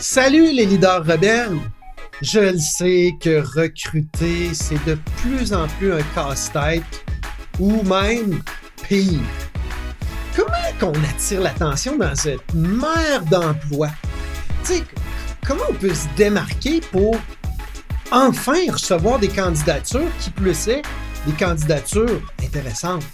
Salut 0.00 0.50
les 0.50 0.64
leaders 0.64 1.04
rebelles! 1.04 1.58
Je 2.22 2.40
le 2.40 2.58
sais 2.58 3.12
que 3.20 3.42
recruter, 3.54 4.54
c'est 4.54 4.82
de 4.86 4.98
plus 5.18 5.52
en 5.52 5.68
plus 5.78 5.92
un 5.92 6.02
casse-tête 6.14 7.04
ou 7.58 7.82
même 7.82 8.42
pire. 8.88 9.20
Comment 10.34 10.48
qu'on 10.80 10.94
attire 11.04 11.42
l'attention 11.42 11.98
dans 11.98 12.14
cette 12.14 12.54
mer 12.54 13.22
d'emploi? 13.30 13.90
Comment 15.46 15.64
on 15.68 15.74
peut 15.74 15.92
se 15.92 16.06
démarquer 16.16 16.80
pour 16.90 17.14
enfin 18.10 18.72
recevoir 18.72 19.18
des 19.18 19.28
candidatures 19.28 20.10
qui 20.18 20.30
plus 20.30 20.68
est 20.68 20.82
des 21.26 21.32
candidatures 21.38 22.22
intéressantes? 22.42 23.04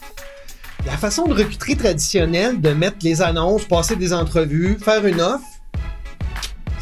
La 0.86 0.96
façon 0.96 1.24
de 1.24 1.34
recruter 1.34 1.74
traditionnelle, 1.74 2.60
de 2.60 2.70
mettre 2.70 2.98
les 3.02 3.22
annonces, 3.22 3.64
passer 3.64 3.96
des 3.96 4.12
entrevues, 4.12 4.78
faire 4.80 5.04
une 5.04 5.20
offre, 5.20 5.42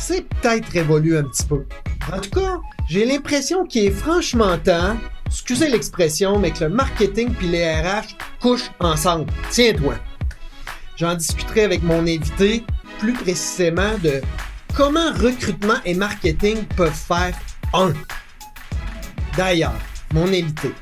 c'est 0.07 0.29
peut-être 0.29 0.69
révolu 0.69 1.17
un 1.17 1.25
petit 1.25 1.45
peu. 1.45 1.65
En 2.13 2.21
tout 2.21 2.31
cas, 2.31 2.59
j'ai 2.91 3.07
l'impression 3.07 3.65
qu'il 3.65 3.85
est 3.85 3.91
franchement 3.91 4.59
temps, 4.59 4.99
excusez 5.25 5.69
l'expression, 5.69 6.39
mais 6.39 6.51
que 6.51 6.65
le 6.65 6.71
marketing 6.71 7.33
puis 7.33 7.49
les 7.49 7.65
RH 7.81 8.15
couchent 8.41 8.71
ensemble. 8.81 9.33
Tiens-toi. 9.51 9.95
J'en 10.97 11.15
discuterai 11.15 11.65
avec 11.65 11.83
mon 11.83 12.01
invité 12.01 12.65
plus 12.99 13.15
précisément 13.15 13.97
de 14.03 14.21
comment 14.77 15.11
recrutement 15.13 15.81
et 15.87 15.95
marketing 15.95 16.65
peuvent 16.77 16.93
faire 16.93 17.35
un. 17.73 17.95
D'ailleurs, 19.39 19.73
mon 20.13 20.29
invité, 20.29 20.73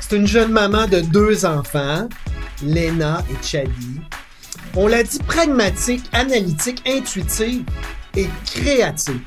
c'est 0.00 0.16
une 0.16 0.26
jeune 0.26 0.50
maman 0.50 0.86
de 0.86 1.00
deux 1.00 1.44
enfants, 1.44 2.08
Lena 2.62 3.22
et 3.30 3.46
Chadi. 3.46 4.00
On 4.74 4.86
l'a 4.86 5.02
dit 5.02 5.18
pragmatique, 5.18 6.04
analytique, 6.14 6.82
intuitive 6.88 7.64
et 8.16 8.28
créative. 8.44 9.20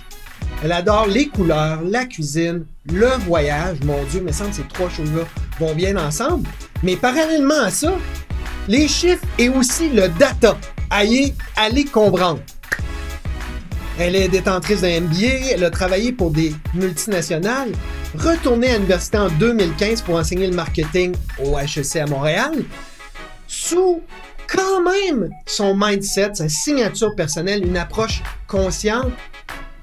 Elle 0.64 0.72
adore 0.72 1.08
les 1.08 1.27
couleurs, 1.27 1.82
la 1.84 2.05
cuisine, 2.05 2.66
le 2.91 3.10
voyage. 3.26 3.77
Mon 3.84 4.04
Dieu, 4.05 4.21
mais 4.24 4.32
semble 4.32 4.52
que 4.52 4.57
ces 4.57 4.63
trois 4.63 4.90
choses-là 4.90 5.24
vont 5.60 5.76
bien 5.76 5.96
ensemble. 5.98 6.49
Mais 6.84 6.96
parallèlement 6.96 7.62
à 7.62 7.70
ça, 7.70 7.93
les 8.68 8.88
chiffres 8.88 9.26
et 9.38 9.49
aussi 9.49 9.90
le 9.90 10.10
data. 10.10 10.58
Allez, 10.90 11.34
allez 11.55 11.85
comprendre. 11.85 12.40
Elle 13.99 14.15
est 14.15 14.27
détentrice 14.27 14.82
d'un 14.82 15.02
MBA, 15.02 15.54
elle 15.54 15.63
a 15.63 15.71
travaillé 15.71 16.12
pour 16.12 16.30
des 16.30 16.54
multinationales, 16.76 17.71
retournée 18.15 18.70
à 18.70 18.74
l'université 18.76 19.18
en 19.18 19.30
2015 19.30 20.04
pour 20.04 20.15
enseigner 20.15 20.48
le 20.48 20.55
marketing 20.55 21.15
au 21.43 21.58
HEC 21.58 21.96
à 21.96 22.05
Montréal, 22.05 22.63
sous 23.48 24.02
quand 24.48 24.84
même 24.84 25.29
son 25.45 25.76
mindset, 25.76 26.35
sa 26.35 26.49
signature 26.49 27.15
personnelle, 27.15 27.65
une 27.65 27.77
approche 27.77 28.23
consciente 28.48 29.12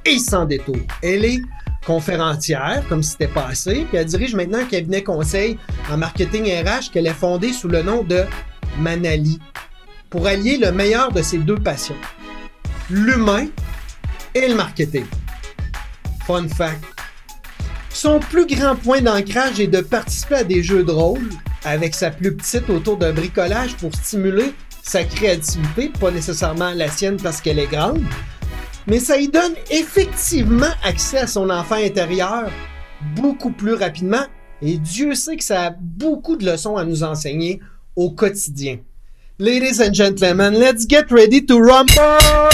et 0.04 0.18
sans 0.18 0.44
détour. 0.44 0.76
Elle 1.02 1.24
est 1.24 1.40
conférencière, 1.86 2.82
comme 2.88 3.02
c'était 3.02 3.28
pas 3.28 3.46
assez, 3.46 3.86
puis 3.88 3.98
elle 3.98 4.06
dirige 4.06 4.34
maintenant 4.34 4.58
un 4.58 4.64
cabinet 4.64 5.02
conseil 5.02 5.58
en 5.90 5.98
marketing 5.98 6.46
RH 6.46 6.90
qu'elle 6.92 7.06
a 7.06 7.14
fondé 7.14 7.52
sous 7.52 7.68
le 7.68 7.82
nom 7.82 8.02
de 8.02 8.24
Manali, 8.78 9.38
pour 10.10 10.26
allier 10.26 10.56
le 10.56 10.72
meilleur 10.72 11.12
de 11.12 11.22
ses 11.22 11.38
deux 11.38 11.58
passions, 11.58 11.96
l'humain 12.90 13.46
et 14.34 14.48
le 14.48 14.54
marketing. 14.54 15.06
Fun 16.26 16.48
fact. 16.48 16.82
Son 17.90 18.18
plus 18.18 18.46
grand 18.46 18.74
point 18.76 19.00
d'ancrage 19.00 19.60
est 19.60 19.68
de 19.68 19.80
participer 19.80 20.36
à 20.36 20.44
des 20.44 20.62
jeux 20.62 20.82
de 20.82 20.90
rôle 20.90 21.28
avec 21.64 21.94
sa 21.94 22.10
plus 22.10 22.36
petite 22.36 22.68
autour 22.70 22.96
d'un 22.96 23.12
bricolage 23.12 23.76
pour 23.76 23.94
stimuler 23.94 24.54
sa 24.82 25.04
créativité, 25.04 25.90
pas 25.98 26.10
nécessairement 26.10 26.72
la 26.74 26.88
sienne 26.88 27.16
parce 27.16 27.40
qu'elle 27.40 27.58
est 27.58 27.70
grande, 27.70 28.02
mais 28.86 29.00
ça 29.00 29.16
y 29.16 29.28
donne 29.28 29.54
effectivement 29.70 30.72
accès 30.82 31.18
à 31.18 31.26
son 31.26 31.48
enfant 31.48 31.76
intérieur 31.76 32.50
beaucoup 33.16 33.50
plus 33.50 33.74
rapidement 33.74 34.24
et 34.60 34.78
Dieu 34.78 35.14
sait 35.14 35.36
que 35.36 35.44
ça 35.44 35.66
a 35.66 35.70
beaucoup 35.70 36.36
de 36.36 36.44
leçons 36.44 36.76
à 36.76 36.84
nous 36.84 37.02
enseigner 37.02 37.60
au 37.96 38.10
quotidien. 38.10 38.78
Ladies 39.38 39.82
and 39.82 39.94
gentlemen, 39.94 40.54
let's 40.54 40.86
get 40.88 41.06
ready 41.10 41.44
to 41.44 41.58
rumble! 41.58 42.50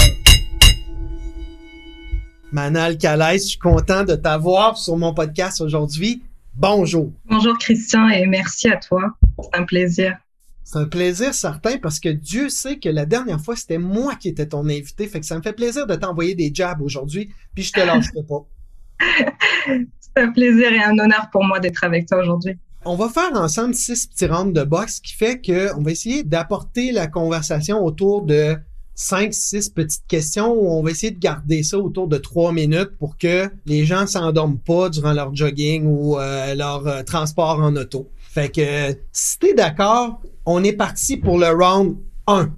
Manal 2.53 2.99
Calais, 2.99 3.38
je 3.38 3.49
suis 3.49 3.59
content 3.59 4.03
de 4.03 4.16
t'avoir 4.16 4.76
sur 4.76 4.97
mon 4.97 5.15
podcast 5.15 5.60
aujourd'hui. 5.60 6.22
Bonjour. 6.55 7.12
Bonjour 7.27 7.56
Christian 7.59 8.09
et 8.09 8.27
merci 8.27 8.69
à 8.69 8.77
toi. 8.77 9.15
C'est 9.38 9.59
un 9.59 9.65
plaisir. 9.65 10.19
C'est 10.65 10.78
un 10.78 10.87
plaisir 10.87 11.34
certain 11.34 11.78
parce 11.78 11.99
que 11.99 12.09
Dieu 12.09 12.49
sait 12.49 12.78
que 12.78 12.88
la 12.88 13.06
dernière 13.06 13.41
fois, 13.41 13.56
c'était 13.56 13.78
moi 13.78 14.15
qui 14.15 14.28
étais 14.28 14.47
ton 14.47 14.69
invité. 14.69 15.06
Fait 15.06 15.21
que 15.21 15.27
ça 15.27 15.37
me 15.37 15.43
fait 15.43 15.53
plaisir 15.53 15.87
de 15.87 15.94
t'envoyer 15.94 16.34
des 16.34 16.50
jabs 16.53 16.83
aujourd'hui, 16.83 17.31
puis 17.55 17.65
je 17.65 17.72
te 17.72 17.81
lâcherai 17.81 18.22
pas. 18.28 18.47
C'est 20.00 20.22
un 20.22 20.33
plaisir 20.33 20.72
et 20.72 20.83
un 20.83 20.99
honneur 20.99 21.28
pour 21.33 21.44
moi 21.44 21.61
d'être 21.61 21.83
avec 21.83 22.06
toi 22.06 22.19
aujourd'hui. 22.19 22.56
On 22.84 22.97
va 22.97 23.09
faire 23.09 23.32
ensemble 23.34 23.75
six 23.75 24.06
petits 24.06 24.27
rounds 24.27 24.53
de 24.53 24.65
boxe 24.65 25.00
qui 25.00 25.15
fait 25.15 25.41
que 25.41 25.75
on 25.77 25.82
va 25.82 25.91
essayer 25.91 26.25
d'apporter 26.25 26.93
la 26.93 27.06
conversation 27.06 27.84
autour 27.84 28.22
de 28.22 28.56
cinq, 28.95 29.33
six 29.33 29.69
petites 29.69 30.06
questions 30.06 30.53
où 30.53 30.69
on 30.69 30.83
va 30.83 30.91
essayer 30.91 31.12
de 31.12 31.19
garder 31.19 31.62
ça 31.62 31.78
autour 31.78 32.09
de 32.09 32.19
trois 32.19 32.53
minutes 32.53 32.97
pour 32.99 33.17
que 33.17 33.51
les 33.67 33.84
gens 33.84 34.06
s'endorment 34.06 34.59
pas 34.59 34.89
durant 34.91 35.12
leur 35.12 35.34
jogging 35.34 35.87
ou 35.87 36.19
euh, 36.19 36.55
leur 36.55 36.87
euh, 36.87 37.03
transport 37.03 37.61
en 37.61 37.75
auto. 37.77 38.11
Fait 38.19 38.50
que 38.50 38.97
si 39.12 39.39
t'es 39.39 39.55
d'accord, 39.55 40.21
on 40.47 40.62
est 40.62 40.73
parti 40.73 41.17
pour 41.17 41.39
le 41.39 41.49
round 41.49 41.97
1. 42.27 42.53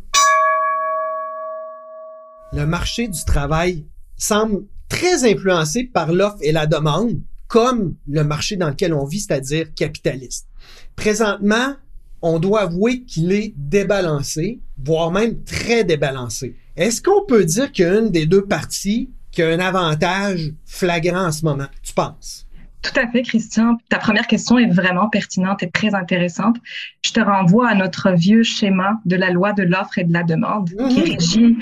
Le 2.54 2.66
marché 2.66 3.09
du 3.09 3.25
travail 3.25 3.87
semble 4.19 4.65
très 4.88 5.25
influencé 5.25 5.84
par 5.84 6.12
l'offre 6.12 6.37
et 6.42 6.53
la 6.53 6.66
demande, 6.66 7.21
comme 7.48 7.94
le 8.06 8.25
marché 8.25 8.56
dans 8.56 8.69
lequel 8.69 8.92
on 8.92 9.06
vit, 9.06 9.21
c'est-à-dire 9.21 9.72
capitaliste. 9.75 10.48
Présentement, 10.97 11.75
on 12.22 12.38
doit 12.38 12.62
avouer 12.62 13.03
qu'il 13.03 13.33
est 13.33 13.53
débalancé, 13.56 14.60
voire 14.83 15.10
même 15.10 15.43
très 15.44 15.84
débalancé. 15.84 16.56
Est-ce 16.77 17.03
qu'on 17.03 17.25
peut 17.27 17.44
dire 17.44 17.71
qu'une 17.72 18.10
des 18.10 18.27
deux 18.27 18.47
parties 18.47 19.10
qui 19.31 19.43
a 19.43 19.49
un 19.49 19.60
avantage 19.60 20.53
flagrant 20.65 21.27
en 21.27 21.33
ce 21.33 21.44
moment, 21.44 21.66
tu 21.83 21.93
penses? 21.93 22.47
Tout 22.83 22.99
à 22.99 23.06
fait, 23.09 23.22
Christian. 23.22 23.78
Ta 23.88 23.99
première 23.99 24.27
question 24.27 24.59
est 24.59 24.69
vraiment 24.69 25.09
pertinente 25.09 25.62
et 25.62 25.71
très 25.71 25.94
intéressante. 25.94 26.56
Je 27.05 27.12
te 27.12 27.21
renvoie 27.21 27.69
à 27.69 27.75
notre 27.75 28.10
vieux 28.12 28.43
schéma 28.43 28.99
de 29.04 29.15
la 29.15 29.31
loi 29.31 29.53
de 29.53 29.62
l'offre 29.62 29.99
et 29.99 30.04
de 30.04 30.12
la 30.12 30.25
demande 30.25 30.69
qui 30.69 31.00
mhm. 31.00 31.12
régit 31.12 31.56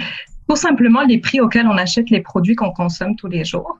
tout 0.48 0.56
simplement 0.56 1.02
les 1.02 1.18
prix 1.18 1.40
auxquels 1.40 1.66
on 1.66 1.76
achète 1.76 2.10
les 2.10 2.22
produits 2.22 2.56
qu'on 2.56 2.72
consomme 2.72 3.14
tous 3.16 3.28
les 3.28 3.44
jours. 3.44 3.78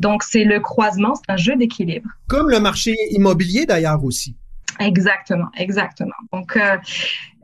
Donc, 0.00 0.22
c'est 0.22 0.44
le 0.44 0.60
croisement, 0.60 1.14
c'est 1.14 1.32
un 1.32 1.36
jeu 1.36 1.56
d'équilibre. 1.56 2.08
Comme 2.28 2.50
le 2.50 2.60
marché 2.60 2.94
immobilier 3.10 3.66
d'ailleurs 3.66 4.04
aussi. 4.04 4.36
Exactement, 4.80 5.48
exactement. 5.56 6.14
Donc, 6.32 6.56
euh, 6.56 6.76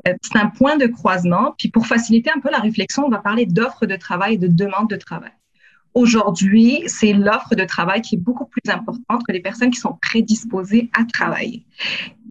euh, 0.07 0.15
c'est 0.23 0.39
un 0.39 0.49
point 0.49 0.77
de 0.77 0.87
croisement. 0.87 1.55
Puis, 1.59 1.69
pour 1.69 1.87
faciliter 1.87 2.31
un 2.35 2.41
peu 2.41 2.51
la 2.51 2.59
réflexion, 2.59 3.05
on 3.07 3.09
va 3.09 3.19
parler 3.19 3.47
d'offre 3.47 3.87
de 3.87 3.97
travail 3.97 4.35
et 4.35 4.39
de 4.39 4.49
demande 4.49 4.89
de 4.89 4.97
travail. 4.97 5.33
Aujourd'hui, 5.95 6.83
c'est 6.87 7.13
l'offre 7.13 7.55
de 7.55 7.65
travail 7.65 8.03
qui 8.03 8.17
est 8.17 8.19
beaucoup 8.19 8.47
plus 8.47 8.71
importante 8.71 9.23
que 9.27 9.33
les 9.33 9.41
personnes 9.41 9.71
qui 9.71 9.81
sont 9.81 9.99
prédisposées 10.01 10.91
à 10.97 11.05
travailler. 11.05 11.65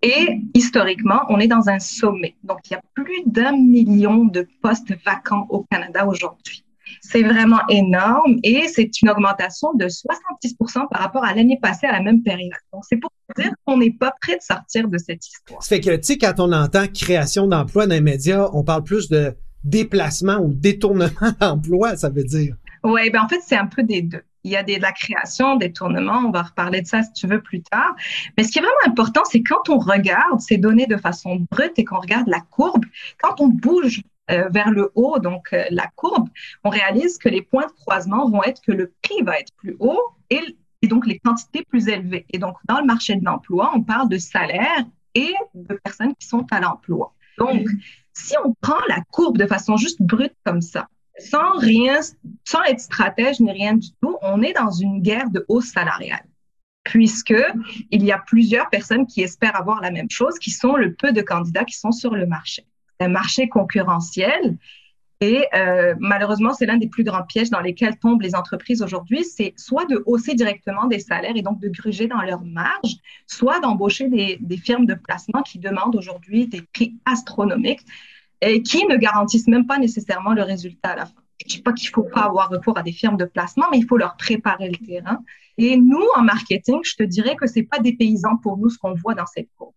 Et 0.03 0.41
historiquement, 0.53 1.21
on 1.29 1.39
est 1.39 1.47
dans 1.47 1.69
un 1.69 1.79
sommet. 1.79 2.35
Donc, 2.43 2.59
il 2.69 2.73
y 2.73 2.75
a 2.75 2.81
plus 2.93 3.23
d'un 3.25 3.53
million 3.53 4.25
de 4.25 4.47
postes 4.61 4.93
vacants 5.03 5.47
au 5.49 5.65
Canada 5.69 6.05
aujourd'hui. 6.07 6.63
C'est 7.01 7.23
vraiment 7.23 7.59
énorme 7.69 8.37
et 8.43 8.67
c'est 8.67 9.01
une 9.01 9.09
augmentation 9.09 9.73
de 9.75 9.85
70% 9.85 10.87
par 10.89 11.01
rapport 11.01 11.23
à 11.23 11.33
l'année 11.33 11.59
passée 11.61 11.87
à 11.87 11.93
la 11.93 12.01
même 12.01 12.23
période. 12.23 12.51
Donc, 12.73 12.83
c'est 12.89 12.97
pour 12.97 13.11
dire 13.37 13.51
qu'on 13.65 13.77
n'est 13.77 13.91
pas 13.91 14.13
prêt 14.21 14.37
de 14.37 14.41
sortir 14.41 14.87
de 14.87 14.97
cette 14.97 15.25
histoire. 15.25 15.61
Ça 15.61 15.75
fait 15.75 15.81
que, 15.81 15.95
tu 15.95 16.03
sais, 16.03 16.17
quand 16.17 16.39
on 16.39 16.51
entend 16.51 16.85
création 16.87 17.47
d'emplois 17.47 17.87
dans 17.87 17.95
les 17.95 18.01
médias, 18.01 18.49
on 18.53 18.63
parle 18.63 18.83
plus 18.83 19.09
de 19.09 19.35
déplacement 19.63 20.37
ou 20.37 20.53
détournement 20.53 21.11
d'emploi, 21.39 21.95
ça 21.97 22.09
veut 22.09 22.23
dire. 22.23 22.55
Oui, 22.83 23.09
ben 23.09 23.21
en 23.21 23.27
fait, 23.27 23.41
c'est 23.45 23.57
un 23.57 23.67
peu 23.67 23.83
des 23.83 24.01
deux. 24.01 24.21
Il 24.43 24.51
y 24.51 24.55
a 24.55 24.63
des, 24.63 24.77
de 24.77 24.81
la 24.81 24.93
création, 24.93 25.57
des 25.57 25.73
tournements, 25.73 26.21
on 26.25 26.31
va 26.31 26.43
reparler 26.43 26.81
de 26.81 26.87
ça 26.87 27.03
si 27.03 27.11
tu 27.11 27.27
veux 27.27 27.41
plus 27.41 27.61
tard. 27.63 27.95
Mais 28.37 28.43
ce 28.43 28.51
qui 28.51 28.59
est 28.59 28.61
vraiment 28.61 28.75
important, 28.85 29.21
c'est 29.29 29.43
quand 29.43 29.67
on 29.69 29.77
regarde 29.77 30.39
ces 30.39 30.57
données 30.57 30.85
de 30.85 30.95
façon 30.95 31.45
brute 31.51 31.73
et 31.77 31.83
qu'on 31.83 31.99
regarde 31.99 32.27
la 32.27 32.39
courbe, 32.39 32.85
quand 33.19 33.41
on 33.41 33.49
bouge 33.49 34.01
euh, 34.29 34.49
vers 34.49 34.71
le 34.71 34.91
haut, 34.95 35.19
donc 35.19 35.53
euh, 35.53 35.63
la 35.69 35.87
courbe, 35.95 36.27
on 36.63 36.69
réalise 36.69 37.17
que 37.17 37.29
les 37.29 37.41
points 37.41 37.65
de 37.65 37.71
croisement 37.71 38.29
vont 38.29 38.43
être 38.43 38.61
que 38.61 38.73
le 38.73 38.93
prix 39.01 39.21
va 39.23 39.39
être 39.39 39.53
plus 39.55 39.77
haut 39.79 40.01
et, 40.29 40.41
donc 40.83 41.07
les 41.07 41.19
quantités 41.19 41.63
plus 41.63 41.87
élevées. 41.87 42.25
Et 42.31 42.37
donc, 42.37 42.55
dans 42.65 42.79
le 42.79 42.85
marché 42.85 43.15
de 43.15 43.25
l'emploi, 43.25 43.71
on 43.73 43.81
parle 43.81 44.09
de 44.09 44.17
salaire 44.17 44.85
et 45.15 45.33
de 45.53 45.75
personnes 45.75 46.13
qui 46.15 46.27
sont 46.27 46.45
à 46.51 46.59
l'emploi. 46.59 47.13
Donc, 47.37 47.67
si 48.13 48.35
on 48.43 48.53
prend 48.61 48.79
la 48.87 49.01
courbe 49.11 49.37
de 49.37 49.45
façon 49.45 49.77
juste 49.77 50.01
brute 50.01 50.35
comme 50.45 50.61
ça, 50.61 50.87
sans 51.19 51.57
rien, 51.57 51.99
sans 52.45 52.63
être 52.63 52.79
stratège 52.79 53.39
ni 53.39 53.51
rien 53.51 53.75
du 53.75 53.89
tout, 54.01 54.17
on 54.21 54.41
est 54.41 54.53
dans 54.53 54.71
une 54.71 55.01
guerre 55.01 55.29
de 55.29 55.45
hausse 55.47 55.71
salariale 55.71 56.25
puisque 56.83 57.35
il 57.91 58.03
y 58.03 58.13
a 58.13 58.17
plusieurs 58.17 58.69
personnes 58.69 59.05
qui 59.05 59.21
espèrent 59.21 59.57
avoir 59.57 59.81
la 59.81 59.91
même 59.91 60.09
chose, 60.09 60.39
qui 60.39 60.51
sont 60.51 60.77
le 60.77 60.93
peu 60.93 61.11
de 61.11 61.21
candidats 61.21 61.65
qui 61.65 61.77
sont 61.77 61.91
sur 61.91 62.15
le 62.15 62.25
marché. 62.25 62.65
Un 62.99 63.09
marché 63.09 63.47
concurrentiel 63.47 64.57
Et 65.19 65.45
euh, 65.55 65.95
malheureusement, 65.99 66.53
c'est 66.53 66.67
l'un 66.67 66.77
des 66.77 66.87
plus 66.87 67.03
grands 67.03 67.23
pièges 67.23 67.49
dans 67.49 67.59
lesquels 67.59 67.97
tombent 67.97 68.21
les 68.21 68.35
entreprises 68.35 68.81
aujourd'hui, 68.83 69.23
c'est 69.23 69.53
soit 69.57 69.85
de 69.85 70.03
hausser 70.05 70.35
directement 70.35 70.85
des 70.85 70.99
salaires 70.99 71.35
et 71.35 71.41
donc 71.41 71.59
de 71.59 71.69
gruger 71.69 72.07
dans 72.07 72.21
leurs 72.21 72.43
marges, 72.43 72.97
soit 73.25 73.59
d'embaucher 73.59 74.09
des, 74.09 74.37
des 74.39 74.57
firmes 74.57 74.85
de 74.85 74.93
placement 74.93 75.41
qui 75.41 75.57
demandent 75.57 75.95
aujourd'hui 75.95 76.47
des 76.47 76.61
prix 76.61 76.99
astronomiques 77.05 77.81
et 78.41 78.61
qui 78.61 78.85
ne 78.85 78.95
garantissent 78.95 79.47
même 79.47 79.65
pas 79.65 79.79
nécessairement 79.79 80.33
le 80.33 80.43
résultat 80.43 80.89
à 80.89 80.95
la 80.95 81.05
fin. 81.07 81.21
Je 81.39 81.45
ne 81.45 81.49
dis 81.49 81.61
pas 81.61 81.73
qu'il 81.73 81.89
ne 81.89 81.93
faut 81.93 82.03
pas 82.03 82.21
avoir 82.21 82.49
recours 82.49 82.77
à 82.77 82.83
des 82.83 82.91
firmes 82.91 83.17
de 83.17 83.25
placement, 83.25 83.65
mais 83.71 83.79
il 83.79 83.85
faut 83.87 83.97
leur 83.97 84.17
préparer 84.17 84.69
le 84.69 84.77
terrain. 84.85 85.23
Et 85.57 85.77
nous, 85.77 86.03
en 86.15 86.21
marketing, 86.21 86.79
je 86.83 86.95
te 86.95 87.03
dirais 87.03 87.35
que 87.35 87.47
ce 87.47 87.59
n'est 87.59 87.65
pas 87.65 87.79
des 87.79 87.93
paysans 87.93 88.37
pour 88.37 88.57
nous 88.57 88.69
ce 88.69 88.77
qu'on 88.77 88.93
voit 88.93 89.15
dans 89.15 89.25
cette 89.25 89.49
courbe. 89.57 89.73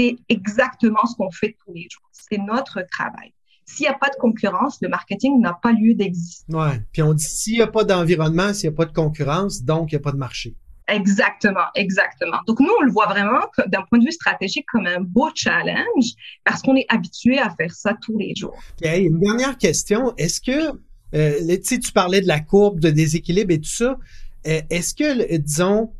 C'est 0.00 0.16
exactement 0.30 1.04
ce 1.04 1.14
qu'on 1.14 1.30
fait 1.30 1.54
tous 1.62 1.74
les 1.74 1.86
jours. 1.90 2.08
C'est 2.12 2.38
notre 2.38 2.82
travail. 2.90 3.34
S'il 3.66 3.84
n'y 3.84 3.88
a 3.88 3.98
pas 3.98 4.08
de 4.08 4.16
concurrence, 4.18 4.78
le 4.80 4.88
marketing 4.88 5.42
n'a 5.42 5.58
pas 5.62 5.72
lieu 5.72 5.92
d'exister. 5.92 6.50
Ouais. 6.54 6.80
Puis 6.90 7.02
on 7.02 7.12
dit 7.12 7.22
s'il 7.22 7.54
n'y 7.56 7.60
a 7.60 7.66
pas 7.66 7.84
d'environnement, 7.84 8.54
s'il 8.54 8.70
n'y 8.70 8.74
a 8.74 8.76
pas 8.76 8.86
de 8.86 8.94
concurrence, 8.94 9.62
donc 9.62 9.92
il 9.92 9.96
n'y 9.96 10.00
a 10.00 10.02
pas 10.02 10.12
de 10.12 10.16
marché. 10.16 10.56
Exactement, 10.88 11.66
exactement. 11.74 12.38
Donc 12.46 12.60
nous, 12.60 12.72
on 12.80 12.82
le 12.82 12.90
voit 12.90 13.08
vraiment 13.08 13.42
d'un 13.66 13.82
point 13.82 13.98
de 13.98 14.06
vue 14.06 14.12
stratégique 14.12 14.64
comme 14.72 14.86
un 14.86 15.00
beau 15.00 15.28
challenge 15.34 16.14
parce 16.44 16.62
qu'on 16.62 16.76
est 16.76 16.86
habitué 16.88 17.38
à 17.38 17.50
faire 17.50 17.72
ça 17.72 17.94
tous 18.00 18.16
les 18.16 18.34
jours. 18.34 18.58
Okay. 18.80 19.02
Une 19.02 19.20
dernière 19.20 19.58
question. 19.58 20.14
Est-ce 20.16 20.40
que, 20.40 20.78
euh, 21.14 21.56
tu 21.62 21.92
parlais 21.92 22.22
de 22.22 22.26
la 22.26 22.40
courbe 22.40 22.80
de 22.80 22.88
déséquilibre 22.88 23.52
et 23.52 23.60
tout 23.60 23.68
ça. 23.68 23.98
Euh, 24.46 24.62
est-ce 24.70 24.94
que, 24.94 25.36
disons, 25.36 25.92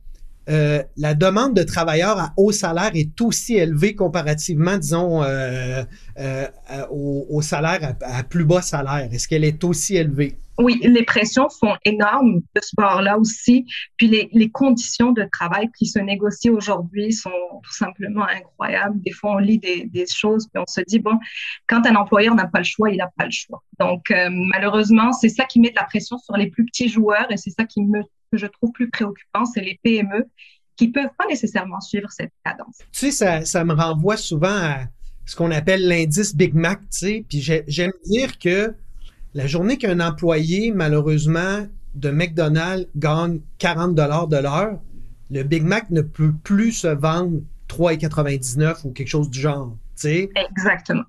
euh, 0.51 0.83
la 0.97 1.15
demande 1.15 1.55
de 1.55 1.63
travailleurs 1.63 2.19
à 2.19 2.33
haut 2.37 2.51
salaire 2.51 2.91
est 2.95 3.21
aussi 3.21 3.55
élevée 3.55 3.95
comparativement, 3.95 4.79
disons, 4.79 5.23
euh, 5.23 5.85
euh, 6.19 6.47
au, 6.91 7.41
salaire 7.41 7.95
à, 8.03 8.23
plus 8.25 8.45
bas 8.45 8.61
salaire? 8.61 9.09
Est-ce 9.13 9.29
qu'elle 9.29 9.45
est 9.45 9.63
aussi 9.63 9.97
élevée? 9.97 10.37
Oui, 10.59 10.81
les 10.83 11.05
pressions 11.05 11.49
sont 11.49 11.75
énormes 11.85 12.41
de 12.55 12.61
ce 12.61 12.73
bord-là 12.77 13.17
aussi. 13.17 13.65
Puis 13.97 14.09
les, 14.09 14.51
conditions 14.51 15.13
de 15.13 15.27
travail 15.33 15.71
qui 15.79 15.87
se 15.87 15.99
négocient 16.01 16.53
aujourd'hui 16.53 17.13
sont 17.13 17.31
tout 17.63 17.73
simplement 17.73 18.27
incroyables. 18.27 19.01
Des 19.01 19.13
fois, 19.13 19.37
on 19.37 19.39
lit 19.39 19.59
des, 19.59 20.07
choses 20.07 20.49
puis 20.53 20.61
on 20.61 20.71
se 20.71 20.83
dit, 20.87 20.99
bon, 20.99 21.17
quand 21.67 21.87
un 21.87 21.95
employeur 21.95 22.35
n'a 22.35 22.47
pas 22.47 22.59
le 22.59 22.65
choix, 22.65 22.91
il 22.91 22.97
n'a 22.97 23.11
pas 23.17 23.25
le 23.25 23.31
choix. 23.31 23.63
Donc, 23.79 24.13
malheureusement, 24.53 25.13
c'est 25.13 25.31
ça 25.31 25.45
qui 25.45 25.61
met 25.61 25.71
de 25.71 25.77
la 25.77 25.85
pression 25.85 26.19
sur 26.19 26.37
les 26.37 26.51
plus 26.51 26.67
petits 26.67 26.89
joueurs 26.89 27.31
et 27.31 27.37
c'est 27.37 27.51
ça 27.51 27.65
qui 27.65 27.83
me 27.83 28.03
que 28.31 28.39
je 28.39 28.47
trouve 28.47 28.73
plus 28.73 28.91
préoccupant, 28.91 29.45
c'est 29.45 29.61
les 29.61 29.79
PME 29.83 30.27
qui 30.77 30.89
peuvent 30.89 31.11
pas 31.19 31.27
nécessairement 31.29 31.81
suivre 31.81 32.11
cette 32.11 32.33
cadence. 32.45 32.79
Tu 32.93 32.99
sais, 32.99 33.11
ça, 33.11 33.45
ça 33.45 33.65
me 33.65 33.75
renvoie 33.75 34.17
souvent 34.17 34.49
à 34.49 34.85
ce 35.27 35.37
qu'on 35.37 35.51
appelle 35.51 35.87
l'indice 35.87 36.35
Big 36.35 36.55
Mac, 36.55 36.81
tu 36.81 36.87
sais, 36.91 37.25
puis 37.29 37.41
j'aime 37.41 37.93
dire 38.07 38.39
que 38.39 38.75
la 39.35 39.47
journée 39.47 39.77
qu'un 39.77 40.01
employé, 40.01 40.73
malheureusement, 40.73 41.67
de 41.95 42.11
McDonald's 42.11 42.89
gagne 42.97 43.41
40 43.59 43.95
dollars 43.95 44.27
de 44.27 44.37
l'heure, 44.39 44.81
le 45.31 45.43
Big 45.43 45.63
Mac 45.63 45.91
ne 45.91 46.01
peut 46.01 46.33
plus 46.43 46.73
se 46.73 46.89
vendre 46.89 47.41
3,99 47.69 48.87
ou 48.87 48.91
quelque 48.91 49.09
chose 49.09 49.31
du 49.31 49.39
genre, 49.39 49.77
tu 49.95 50.03
sais. 50.03 50.31
Exactement. 50.51 51.05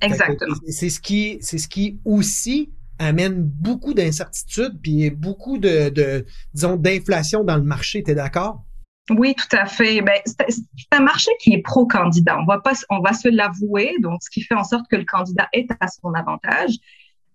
Exactement. 0.00 0.54
C'est 0.68 0.90
ce 0.90 1.00
qui, 1.00 1.38
c'est 1.40 1.58
ce 1.58 1.68
qui 1.68 1.98
aussi 2.04 2.70
amène 3.00 3.42
beaucoup 3.42 3.94
d'incertitudes 3.94 4.80
puis 4.80 5.10
beaucoup 5.10 5.58
de, 5.58 6.24
disons, 6.54 6.76
d'inflation 6.76 7.44
dans 7.44 7.56
le 7.56 7.62
marché. 7.62 8.02
Tu 8.02 8.12
es 8.12 8.14
d'accord? 8.14 8.62
Oui, 9.10 9.34
tout 9.34 9.56
à 9.56 9.66
fait. 9.66 10.02
Ben, 10.02 10.20
c'est 10.24 10.62
un 10.92 11.00
marché 11.00 11.30
qui 11.40 11.52
est 11.54 11.62
pro-candidat. 11.62 12.38
On 12.38 12.44
va 12.44 12.60
pas, 12.60 12.74
on 12.90 13.00
va 13.00 13.12
se 13.12 13.28
l'avouer, 13.28 13.96
donc 14.00 14.22
ce 14.22 14.30
qui 14.30 14.42
fait 14.42 14.54
en 14.54 14.64
sorte 14.64 14.86
que 14.88 14.96
le 14.96 15.04
candidat 15.04 15.48
est 15.52 15.68
à 15.80 15.88
son 15.88 16.12
avantage. 16.14 16.74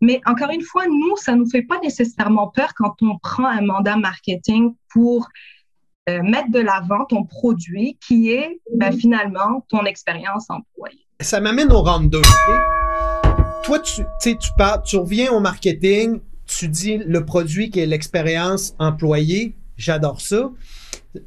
Mais 0.02 0.22
encore 0.26 0.52
une 0.52 0.62
fois, 0.62 0.86
nous, 0.88 1.18
ça 1.18 1.36
nous 1.36 1.50
fait 1.50 1.64
pas 1.64 1.80
nécessairement 1.80 2.48
peur 2.48 2.74
quand 2.76 2.96
on 3.02 3.18
prend 3.18 3.48
un 3.48 3.62
mandat 3.62 3.98
marketing 3.98 4.76
pour 4.94 5.28
euh, 6.10 6.22
mettre 6.22 6.52
de 6.52 6.60
l'avant 6.60 7.06
ton 7.06 7.26
produit 7.26 7.98
qui 8.06 8.30
est 8.30 8.62
ben, 8.76 8.94
finalement 8.94 9.66
ton 9.70 9.84
expérience 9.86 10.50
employée. 10.50 11.06
Ça 11.20 11.40
m'amène 11.40 11.72
au 11.72 11.82
round 11.82 12.10
2 12.12 12.22
toi, 13.66 13.80
tu, 13.80 14.04
tu, 14.22 14.50
pars, 14.58 14.84
tu 14.84 14.98
reviens 14.98 15.32
au 15.32 15.40
marketing, 15.40 16.20
tu 16.46 16.68
dis 16.68 16.98
le 16.98 17.26
produit 17.26 17.72
qui 17.72 17.80
est 17.80 17.88
l'expérience 17.88 18.76
employée, 18.78 19.56
j'adore 19.76 20.22
ça. 20.22 20.52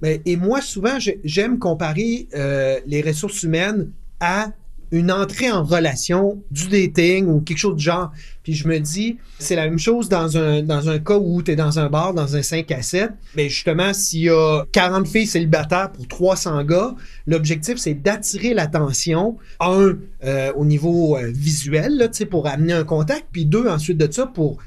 Et 0.02 0.36
moi, 0.36 0.60
souvent, 0.60 0.98
j'aime 1.24 1.58
comparer 1.58 2.28
euh, 2.34 2.78
les 2.86 3.02
ressources 3.02 3.42
humaines 3.42 3.90
à 4.20 4.52
une 4.90 5.10
entrée 5.10 5.50
en 5.50 5.62
relation, 5.62 6.42
du 6.50 6.68
dating 6.68 7.26
ou 7.26 7.40
quelque 7.40 7.58
chose 7.58 7.74
de 7.74 7.80
genre. 7.80 8.10
Puis 8.42 8.54
je 8.54 8.66
me 8.66 8.78
dis, 8.78 9.18
c'est 9.38 9.56
la 9.56 9.64
même 9.64 9.78
chose 9.78 10.08
dans 10.08 10.36
un, 10.38 10.62
dans 10.62 10.88
un 10.88 10.98
cas 10.98 11.18
où 11.18 11.42
tu 11.42 11.50
es 11.52 11.56
dans 11.56 11.78
un 11.78 11.88
bar, 11.88 12.14
dans 12.14 12.36
un 12.36 12.42
5 12.42 12.70
à 12.72 12.82
7. 12.82 13.10
Mais 13.36 13.48
justement, 13.48 13.92
s'il 13.92 14.22
y 14.22 14.30
a 14.30 14.64
40 14.72 15.06
filles 15.06 15.26
célibataires 15.26 15.92
pour 15.92 16.08
300 16.08 16.64
gars, 16.64 16.94
l'objectif, 17.26 17.76
c'est 17.76 17.94
d'attirer 17.94 18.54
l'attention, 18.54 19.36
un, 19.60 19.96
euh, 20.24 20.52
au 20.54 20.64
niveau 20.64 21.16
euh, 21.16 21.30
visuel, 21.30 21.96
là, 21.98 22.08
pour 22.30 22.46
amener 22.46 22.72
un 22.72 22.84
contact, 22.84 23.26
puis 23.32 23.44
deux, 23.44 23.68
ensuite 23.68 23.98
de 23.98 24.10
ça, 24.10 24.26
pour 24.26 24.58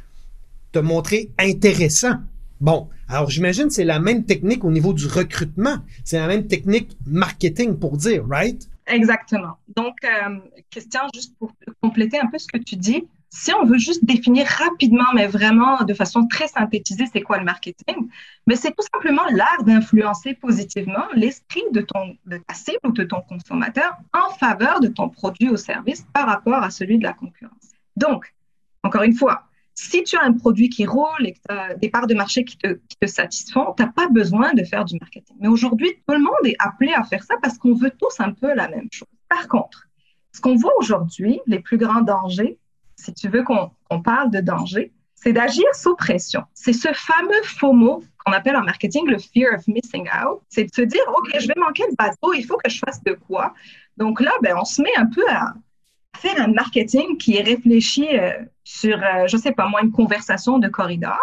te 0.72 0.80
montrer 0.80 1.32
intéressant. 1.40 2.18
Bon, 2.62 2.90
alors 3.08 3.30
j'imagine 3.30 3.72
c'est 3.72 3.84
la 3.84 4.00
même 4.00 4.24
technique 4.24 4.64
au 4.64 4.72
niveau 4.72 4.94
du 4.94 5.08
recrutement. 5.08 5.78
C'est 6.04 6.20
la 6.20 6.28
même 6.28 6.48
technique 6.48 6.96
marketing 7.08 7.76
pour 7.76 7.98
dire, 7.98 8.24
right? 8.30 8.70
Exactement. 8.88 9.58
Donc, 9.76 9.98
euh, 10.04 10.40
Christian, 10.70 11.02
juste 11.14 11.38
pour 11.38 11.54
compléter 11.82 12.20
un 12.20 12.28
peu 12.28 12.38
ce 12.38 12.48
que 12.48 12.58
tu 12.58 12.76
dis, 12.76 13.08
si 13.30 13.54
on 13.54 13.64
veut 13.64 13.78
juste 13.78 14.04
définir 14.04 14.46
rapidement, 14.46 15.06
mais 15.16 15.26
vraiment 15.28 15.84
de 15.84 15.94
façon 15.94 16.28
très 16.28 16.50
synthétisée, 16.50 17.06
c'est 17.12 17.22
quoi 17.22 17.38
le 17.38 17.46
marketing, 17.46 18.10
mais 18.46 18.56
c'est 18.58 18.72
tout 18.72 18.86
simplement 18.94 19.24
l'art 19.32 19.64
d'influencer 19.64 20.34
positivement 20.34 21.06
l'esprit 21.16 21.64
de, 21.72 21.82
ton, 21.82 22.18
de 22.26 22.38
ta 22.38 22.54
cible 22.54 22.80
ou 22.84 22.92
de 22.92 23.04
ton 23.04 23.22
consommateur 23.22 23.98
en 24.14 24.32
faveur 24.34 24.82
de 24.82 24.90
ton 24.90 25.08
produit 25.08 25.50
ou 25.50 25.56
service 25.56 26.06
par 26.14 26.28
rapport 26.28 26.62
à 26.62 26.72
celui 26.72 26.98
de 26.98 27.04
la 27.04 27.14
concurrence. 27.14 27.70
Donc, 27.96 28.34
encore 28.84 29.04
une 29.04 29.16
fois, 29.16 29.48
si 29.74 30.04
tu 30.04 30.18
as 30.18 30.24
un 30.24 30.34
produit 30.34 30.70
qui 30.70 30.86
roule 30.86 31.26
et 31.26 31.34
que 31.34 31.40
tu 31.48 31.56
as 31.56 31.74
des 31.76 31.90
parts 31.90 32.08
de 32.08 32.14
marché 32.14 32.44
qui 32.44 32.58
te, 32.58 32.78
satisfont, 33.06 33.74
tu 33.76 33.84
n'as 33.84 33.92
pas 33.92 34.08
besoin 34.08 34.54
de 34.54 34.64
faire 34.64 34.86
du 34.86 34.98
marketing. 35.00 35.36
Mais 35.40 35.48
aujourd'hui, 35.48 35.90
tout 36.08 36.14
le 36.14 36.20
monde 36.20 36.46
est 36.46 36.56
appelé 36.60 36.94
à 36.94 37.04
faire 37.04 37.24
ça 37.24 37.36
parce 37.42 37.58
qu'on 37.58 37.74
veut 37.74 37.92
tous 37.92 38.20
un 38.20 38.32
peu 38.32 38.54
la 38.54 38.68
même 38.68 38.88
chose. 38.92 39.08
Par 39.30 39.48
contre, 39.48 39.88
ce 40.34 40.42
qu'on 40.42 40.56
voit 40.56 40.74
aujourd'hui, 40.78 41.40
les 41.48 41.60
plus 41.60 41.78
grands 41.78 42.02
dangers, 42.02 42.58
si 42.96 43.14
tu 43.14 43.28
veux 43.30 43.44
qu'on 43.44 44.02
parle 44.02 44.30
de 44.32 44.40
danger, 44.40 44.92
c'est 45.16 45.34
d'agir 45.34 45.66
sous 45.74 45.96
pression. 45.96 46.44
C'est 46.54 46.74
ce 46.74 46.90
fameux 46.94 47.44
FOMO 47.44 48.04
qu'on 48.26 48.32
appelle 48.34 48.56
en 48.56 48.64
marketing 48.64 49.08
le 49.08 49.20
fear 49.20 49.54
of 49.56 49.68
missing 49.68 50.08
out. 50.10 50.42
C'est 50.50 50.66
de 50.66 50.74
se 50.74 50.82
dire, 50.82 51.02
OK, 51.08 51.36
je 51.40 51.48
vais 51.48 51.60
manquer 51.60 51.84
le 51.90 51.96
bateau, 51.96 52.34
il 52.34 52.44
faut 52.46 52.58
que 52.58 52.70
je 52.70 52.80
fasse 52.80 53.04
de 53.04 53.14
quoi? 53.14 53.54
Donc 53.98 54.22
là, 54.22 54.32
ben, 54.42 54.56
on 54.60 54.66
se 54.66 54.82
met 54.82 54.96
un 54.98 55.06
peu 55.06 55.24
à, 55.30 55.54
faire 56.18 56.40
un 56.42 56.48
marketing 56.48 57.18
qui 57.18 57.38
est 57.38 57.42
réfléchi 57.42 58.08
euh, 58.08 58.34
sur, 58.64 58.98
euh, 58.98 59.28
je 59.28 59.38
sais 59.38 59.52
pas 59.52 59.68
moi, 59.68 59.82
une 59.82 59.92
conversation 59.92 60.60
de 60.60 60.68
corridor. 60.68 61.20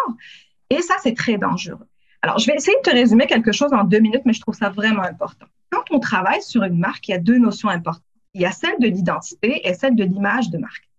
Et 0.69 0.81
ça, 0.81 0.95
c'est 1.01 1.15
très 1.15 1.37
dangereux. 1.37 1.87
Alors, 2.21 2.37
je 2.37 2.47
vais 2.47 2.55
essayer 2.55 2.77
de 2.83 2.89
te 2.89 2.93
résumer 2.93 3.27
quelque 3.27 3.51
chose 3.51 3.71
en 3.73 3.83
deux 3.83 3.99
minutes, 3.99 4.23
mais 4.25 4.33
je 4.33 4.41
trouve 4.41 4.55
ça 4.55 4.69
vraiment 4.69 5.03
important. 5.03 5.45
Quand 5.69 5.83
on 5.91 5.99
travaille 5.99 6.41
sur 6.41 6.63
une 6.63 6.77
marque, 6.77 7.07
il 7.07 7.11
y 7.11 7.13
a 7.13 7.19
deux 7.19 7.37
notions 7.37 7.69
importantes. 7.69 8.03
Il 8.33 8.41
y 8.41 8.45
a 8.45 8.51
celle 8.51 8.77
de 8.79 8.87
l'identité 8.87 9.67
et 9.67 9.73
celle 9.73 9.95
de 9.95 10.03
l'image 10.03 10.49
de 10.49 10.57
marque. 10.57 10.89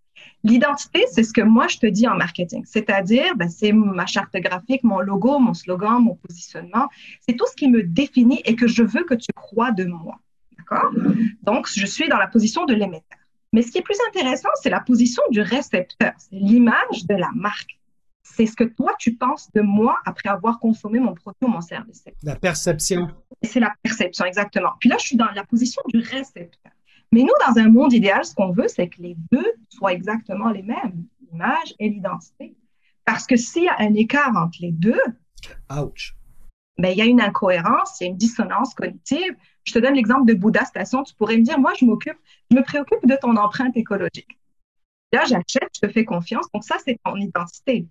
L'identité, 0.43 1.05
c'est 1.11 1.23
ce 1.23 1.31
que 1.31 1.41
moi, 1.41 1.67
je 1.67 1.77
te 1.77 1.85
dis 1.85 2.07
en 2.07 2.15
marketing. 2.15 2.63
C'est-à-dire, 2.65 3.35
ben, 3.35 3.47
c'est 3.49 3.71
ma 3.71 4.07
charte 4.07 4.35
graphique, 4.35 4.83
mon 4.83 4.99
logo, 4.99 5.37
mon 5.37 5.53
slogan, 5.53 6.01
mon 6.01 6.15
positionnement. 6.15 6.89
C'est 7.21 7.35
tout 7.35 7.45
ce 7.47 7.55
qui 7.55 7.69
me 7.69 7.83
définit 7.83 8.41
et 8.45 8.55
que 8.55 8.67
je 8.67 8.81
veux 8.81 9.03
que 9.03 9.13
tu 9.13 9.31
crois 9.35 9.71
de 9.71 9.85
moi. 9.85 10.19
D'accord? 10.57 10.91
Donc, 11.43 11.67
je 11.71 11.85
suis 11.85 12.09
dans 12.09 12.17
la 12.17 12.27
position 12.27 12.65
de 12.65 12.73
l'émetteur. 12.73 13.19
Mais 13.53 13.61
ce 13.61 13.71
qui 13.71 13.79
est 13.79 13.83
plus 13.83 13.97
intéressant, 14.07 14.49
c'est 14.61 14.69
la 14.69 14.79
position 14.79 15.21
du 15.29 15.41
récepteur, 15.41 16.13
c'est 16.17 16.35
l'image 16.35 17.05
de 17.07 17.15
la 17.15 17.29
marque. 17.35 17.79
C'est 18.23 18.45
ce 18.45 18.55
que 18.55 18.63
toi, 18.63 18.93
tu 18.97 19.15
penses 19.15 19.51
de 19.53 19.61
moi 19.61 19.97
après 20.05 20.29
avoir 20.29 20.59
consommé 20.59 20.99
mon 20.99 21.13
produit 21.13 21.39
ou 21.41 21.47
mon 21.47 21.59
service. 21.59 22.03
La 22.23 22.35
perception. 22.35 23.09
C'est 23.43 23.59
la 23.59 23.73
perception, 23.83 24.25
exactement. 24.25 24.71
Puis 24.79 24.89
là, 24.89 24.95
je 24.99 25.07
suis 25.07 25.17
dans 25.17 25.29
la 25.35 25.43
position 25.43 25.81
du 25.89 25.99
récepteur. 25.99 26.71
Mais 27.11 27.23
nous, 27.23 27.33
dans 27.45 27.59
un 27.59 27.67
monde 27.67 27.91
idéal, 27.91 28.23
ce 28.23 28.33
qu'on 28.33 28.51
veut, 28.51 28.69
c'est 28.69 28.87
que 28.87 29.01
les 29.01 29.17
deux 29.31 29.51
soient 29.67 29.91
exactement 29.91 30.49
les 30.49 30.63
mêmes, 30.63 31.05
l'image 31.29 31.75
et 31.77 31.89
l'identité. 31.89 32.55
Parce 33.03 33.27
que 33.27 33.35
s'il 33.35 33.63
y 33.63 33.67
a 33.67 33.75
un 33.79 33.93
écart 33.95 34.33
entre 34.37 34.59
les 34.61 34.71
deux, 34.71 35.01
Ouch. 35.69 36.15
Ben, 36.77 36.89
il 36.89 36.97
y 36.97 37.01
a 37.01 37.05
une 37.05 37.21
incohérence, 37.21 37.99
il 37.99 38.03
y 38.03 38.07
a 38.07 38.09
une 38.11 38.17
dissonance 38.17 38.73
cognitive. 38.73 39.35
Je 39.63 39.73
te 39.73 39.79
donne 39.79 39.93
l'exemple 39.93 40.25
de 40.25 40.33
Bouddha 40.33 40.65
Station. 40.65 41.03
Tu 41.03 41.13
pourrais 41.15 41.37
me 41.37 41.43
dire, 41.43 41.59
moi, 41.59 41.73
je 41.79 41.85
m'occupe, 41.85 42.17
je 42.49 42.55
me 42.55 42.63
préoccupe 42.63 43.05
de 43.05 43.15
ton 43.21 43.35
empreinte 43.35 43.77
écologique. 43.77 44.39
Là, 45.13 45.23
j'achète, 45.25 45.69
je 45.75 45.87
te 45.87 45.87
fais 45.89 46.05
confiance. 46.05 46.45
Donc, 46.53 46.63
ça, 46.63 46.77
c'est 46.83 46.97
ton 47.03 47.17
identité. 47.17 47.87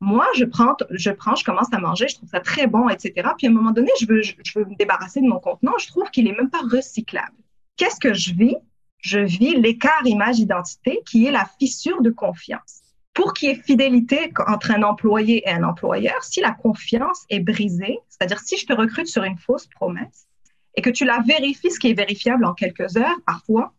Moi, 0.00 0.26
je 0.36 0.44
prends, 0.44 0.76
je 0.90 1.10
prends, 1.10 1.36
je 1.36 1.44
commence 1.44 1.72
à 1.72 1.78
manger, 1.78 2.08
je 2.08 2.16
trouve 2.16 2.28
ça 2.28 2.40
très 2.40 2.66
bon, 2.66 2.88
etc. 2.88 3.30
Puis 3.38 3.46
à 3.46 3.50
un 3.50 3.52
moment 3.52 3.70
donné, 3.70 3.90
je 4.00 4.06
veux, 4.06 4.22
je, 4.22 4.34
veux 4.56 4.64
me 4.64 4.74
débarrasser 4.74 5.20
de 5.20 5.26
mon 5.26 5.38
contenant. 5.38 5.78
Je 5.78 5.86
trouve 5.86 6.10
qu'il 6.10 6.26
est 6.26 6.36
même 6.36 6.50
pas 6.50 6.62
recyclable. 6.62 7.36
Qu'est-ce 7.76 8.00
que 8.00 8.12
je 8.12 8.34
vis? 8.34 8.56
Je 8.98 9.20
vis 9.20 9.54
l'écart 9.54 10.04
image-identité 10.04 11.00
qui 11.06 11.26
est 11.26 11.30
la 11.30 11.44
fissure 11.58 12.02
de 12.02 12.10
confiance. 12.10 12.81
Pour 13.14 13.34
qu'il 13.34 13.48
y 13.48 13.52
ait 13.52 13.62
fidélité 13.62 14.32
entre 14.46 14.70
un 14.70 14.82
employé 14.82 15.42
et 15.46 15.50
un 15.52 15.64
employeur, 15.64 16.22
si 16.24 16.40
la 16.40 16.52
confiance 16.52 17.24
est 17.28 17.40
brisée, 17.40 17.98
c'est-à-dire 18.08 18.40
si 18.40 18.56
je 18.56 18.66
te 18.66 18.72
recrute 18.72 19.06
sur 19.06 19.22
une 19.24 19.38
fausse 19.38 19.66
promesse 19.66 20.26
et 20.74 20.82
que 20.82 20.90
tu 20.90 21.04
la 21.04 21.20
vérifies, 21.20 21.70
ce 21.70 21.78
qui 21.78 21.90
est 21.90 21.94
vérifiable 21.94 22.44
en 22.44 22.54
quelques 22.54 22.96
heures, 22.96 23.20
parfois, 23.26 23.74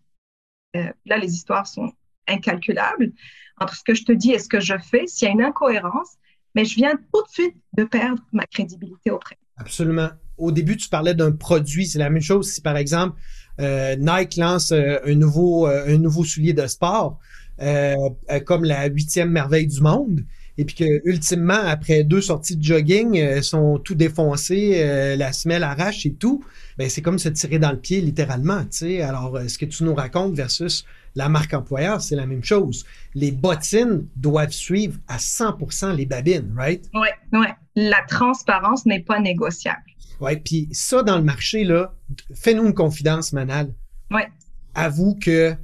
euh, 0.75 0.91
là, 1.05 1.17
les 1.17 1.33
histoires 1.33 1.65
sont 1.65 1.91
incalculables 2.27 3.11
entre 3.59 3.75
ce 3.75 3.83
que 3.83 3.95
je 3.95 4.03
te 4.03 4.11
dis 4.11 4.31
et 4.31 4.39
ce 4.39 4.47
que 4.47 4.59
je 4.59 4.75
fais. 4.77 5.07
S'il 5.07 5.27
y 5.27 5.31
a 5.31 5.33
une 5.33 5.43
incohérence, 5.43 6.17
mais 6.55 6.65
je 6.65 6.75
viens 6.75 6.95
tout 6.95 7.23
de 7.23 7.29
suite 7.29 7.55
de 7.75 7.83
perdre 7.83 8.21
ma 8.31 8.45
crédibilité 8.45 9.09
auprès. 9.09 9.37
Absolument. 9.57 10.09
Au 10.37 10.51
début, 10.51 10.77
tu 10.77 10.89
parlais 10.89 11.13
d'un 11.13 11.31
produit. 11.31 11.87
C'est 11.87 11.99
la 11.99 12.09
même 12.09 12.21
chose 12.21 12.51
si, 12.51 12.61
par 12.61 12.77
exemple, 12.77 13.19
euh, 13.59 13.95
Nike 13.95 14.37
lance 14.37 14.71
euh, 14.71 14.99
un, 15.05 15.15
nouveau, 15.15 15.67
un 15.67 15.97
nouveau 15.97 16.23
soulier 16.23 16.53
de 16.53 16.65
sport. 16.67 17.19
Euh, 17.62 17.95
euh, 18.31 18.39
comme 18.39 18.63
la 18.63 18.88
huitième 18.88 19.29
merveille 19.29 19.67
du 19.67 19.81
monde. 19.81 20.25
Et 20.57 20.65
puis 20.65 20.75
que, 20.75 21.07
ultimement, 21.07 21.53
après 21.53 22.03
deux 22.03 22.22
sorties 22.22 22.55
de 22.55 22.63
jogging, 22.63 23.19
euh, 23.19 23.41
sont 23.41 23.79
tout 23.79 23.95
défoncés, 23.95 25.15
la 25.17 25.33
semelle 25.33 25.63
arrache 25.63 26.05
et 26.05 26.13
tout. 26.13 26.43
Ben, 26.77 26.89
c'est 26.89 27.01
comme 27.01 27.19
se 27.19 27.29
tirer 27.29 27.60
dans 27.60 27.72
le 27.72 27.79
pied, 27.79 28.01
littéralement. 28.01 28.63
sais. 28.69 29.01
Alors, 29.01 29.39
ce 29.48 29.57
que 29.57 29.65
tu 29.65 29.83
nous 29.83 29.95
racontes 29.95 30.33
versus 30.33 30.86
la 31.15 31.29
marque 31.29 31.53
employeur, 31.53 32.01
c'est 32.01 32.15
la 32.15 32.25
même 32.25 32.43
chose. 32.43 32.86
Les 33.13 33.31
bottines 33.31 34.07
doivent 34.15 34.51
suivre 34.51 35.00
à 35.07 35.17
100% 35.17 35.95
les 35.95 36.05
babines, 36.05 36.53
right? 36.57 36.89
Oui, 36.93 37.07
oui. 37.33 37.48
La 37.75 38.01
transparence 38.07 38.86
n'est 38.86 39.01
pas 39.01 39.19
négociable. 39.19 39.83
Oui, 40.19 40.38
puis 40.38 40.69
ça, 40.72 41.03
dans 41.03 41.17
le 41.17 41.24
marché, 41.24 41.63
là, 41.63 41.93
fais-nous 42.33 42.65
une 42.65 42.74
confidence, 42.74 43.33
Manal. 43.33 43.74
Oui. 44.12 44.22
Avoue 44.75 45.15
que 45.19 45.55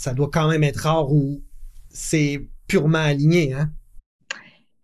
ça 0.00 0.14
doit 0.14 0.30
quand 0.32 0.48
même 0.48 0.64
être 0.64 0.84
rare 0.84 1.12
ou 1.12 1.42
c'est 1.90 2.48
purement 2.66 3.04
aligné, 3.04 3.52
hein? 3.52 3.68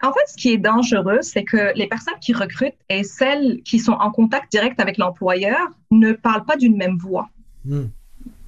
En 0.02 0.12
fait, 0.12 0.26
ce 0.26 0.36
qui 0.36 0.52
est 0.52 0.58
dangereux, 0.58 1.22
c'est 1.22 1.42
que 1.42 1.72
les 1.74 1.86
personnes 1.86 2.18
qui 2.20 2.34
recrutent 2.34 2.76
et 2.90 3.02
celles 3.02 3.62
qui 3.62 3.78
sont 3.78 3.94
en 3.94 4.10
contact 4.10 4.52
direct 4.52 4.78
avec 4.78 4.98
l'employeur 4.98 5.70
ne 5.90 6.12
parlent 6.12 6.44
pas 6.44 6.58
d'une 6.58 6.76
même 6.76 6.98
voix. 6.98 7.30
Hmm. 7.64 7.86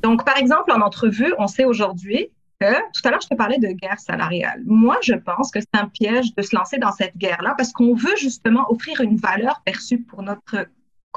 Donc, 0.02 0.26
par 0.26 0.36
exemple, 0.36 0.70
en 0.70 0.82
entrevue, 0.82 1.32
on 1.38 1.46
sait 1.46 1.64
aujourd'hui 1.64 2.28
que, 2.60 2.74
tout 2.92 3.00
à 3.04 3.10
l'heure, 3.12 3.22
je 3.22 3.28
te 3.28 3.34
parlais 3.34 3.58
de 3.58 3.68
guerre 3.68 3.98
salariale. 3.98 4.60
Moi, 4.66 4.98
je 5.02 5.14
pense 5.14 5.50
que 5.50 5.60
c'est 5.60 5.80
un 5.80 5.88
piège 5.88 6.34
de 6.34 6.42
se 6.42 6.54
lancer 6.54 6.76
dans 6.76 6.92
cette 6.92 7.16
guerre-là 7.16 7.54
parce 7.56 7.72
qu'on 7.72 7.94
veut 7.94 8.16
justement 8.18 8.70
offrir 8.70 9.00
une 9.00 9.16
valeur 9.16 9.62
perçue 9.64 10.02
pour 10.02 10.22
notre 10.22 10.66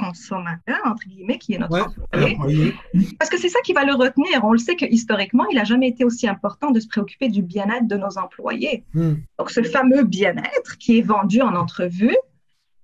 consommateur, 0.01 0.79
entre 0.85 1.07
guillemets, 1.07 1.37
qui 1.37 1.53
est 1.53 1.59
notre 1.59 1.87
employé. 1.87 2.73
Parce 3.19 3.29
que 3.29 3.37
c'est 3.37 3.49
ça 3.49 3.59
qui 3.63 3.73
va 3.73 3.85
le 3.85 3.93
retenir. 3.93 4.43
On 4.43 4.53
le 4.53 4.59
sait 4.59 4.75
que 4.75 4.85
historiquement, 4.85 5.45
il 5.51 5.55
n'a 5.55 5.63
jamais 5.63 5.87
été 5.87 6.03
aussi 6.03 6.27
important 6.27 6.71
de 6.71 6.79
se 6.79 6.87
préoccuper 6.87 7.29
du 7.29 7.41
bien-être 7.41 7.87
de 7.87 7.97
nos 7.97 8.17
employés. 8.17 8.85
Hmm. 8.93 9.15
Donc, 9.37 9.51
ce 9.51 9.61
fameux 9.63 10.03
bien-être 10.03 10.77
qui 10.77 10.97
est 10.97 11.01
vendu 11.01 11.41
en 11.41 11.55
entrevue, 11.55 12.17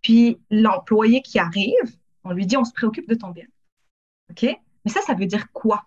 puis 0.02 0.40
l'employé 0.52 1.22
qui 1.22 1.40
arrive, 1.40 1.98
on 2.24 2.32
lui 2.32 2.46
dit 2.46 2.58
on 2.58 2.66
se 2.66 2.74
préoccupe 2.74 3.10
de 3.10 3.16
ton 3.16 3.30
bien. 3.30 3.46
OK? 4.30 4.44
Mais 4.44 4.92
ça, 4.92 5.02
ça 5.02 5.14
veut 5.14 5.26
dire 5.26 5.52
quoi? 5.52 5.86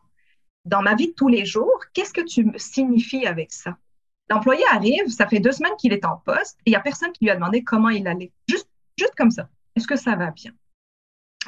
Dans 0.65 0.83
ma 0.83 0.95
vie 0.95 1.09
de 1.09 1.15
tous 1.15 1.29
les 1.29 1.47
jours, 1.47 1.81
qu'est-ce 1.95 2.13
que 2.13 2.21
tu 2.21 2.47
signifies 2.57 3.27
avec 3.27 3.53
ça? 3.53 3.77
L'employé 4.29 4.63
arrive, 4.71 5.09
ça 5.09 5.27
fait 5.27 5.41
deux 5.41 5.53
semaines 5.53 5.77
qu'il 5.79 5.93
est 5.93 6.05
en 6.05 6.17
poste 6.19 6.59
et 6.61 6.71
il 6.71 6.71
n'y 6.71 6.77
a 6.77 6.81
personne 6.81 7.11
qui 7.13 7.25
lui 7.25 7.31
a 7.31 7.35
demandé 7.35 7.65
comment 7.65 7.89
il 7.89 8.07
allait. 8.07 8.33
Juste, 8.49 8.69
juste 8.97 9.15
comme 9.17 9.31
ça. 9.31 9.49
Est-ce 9.75 9.87
que 9.87 9.97
ça 9.97 10.15
va 10.17 10.31
bien? 10.31 10.53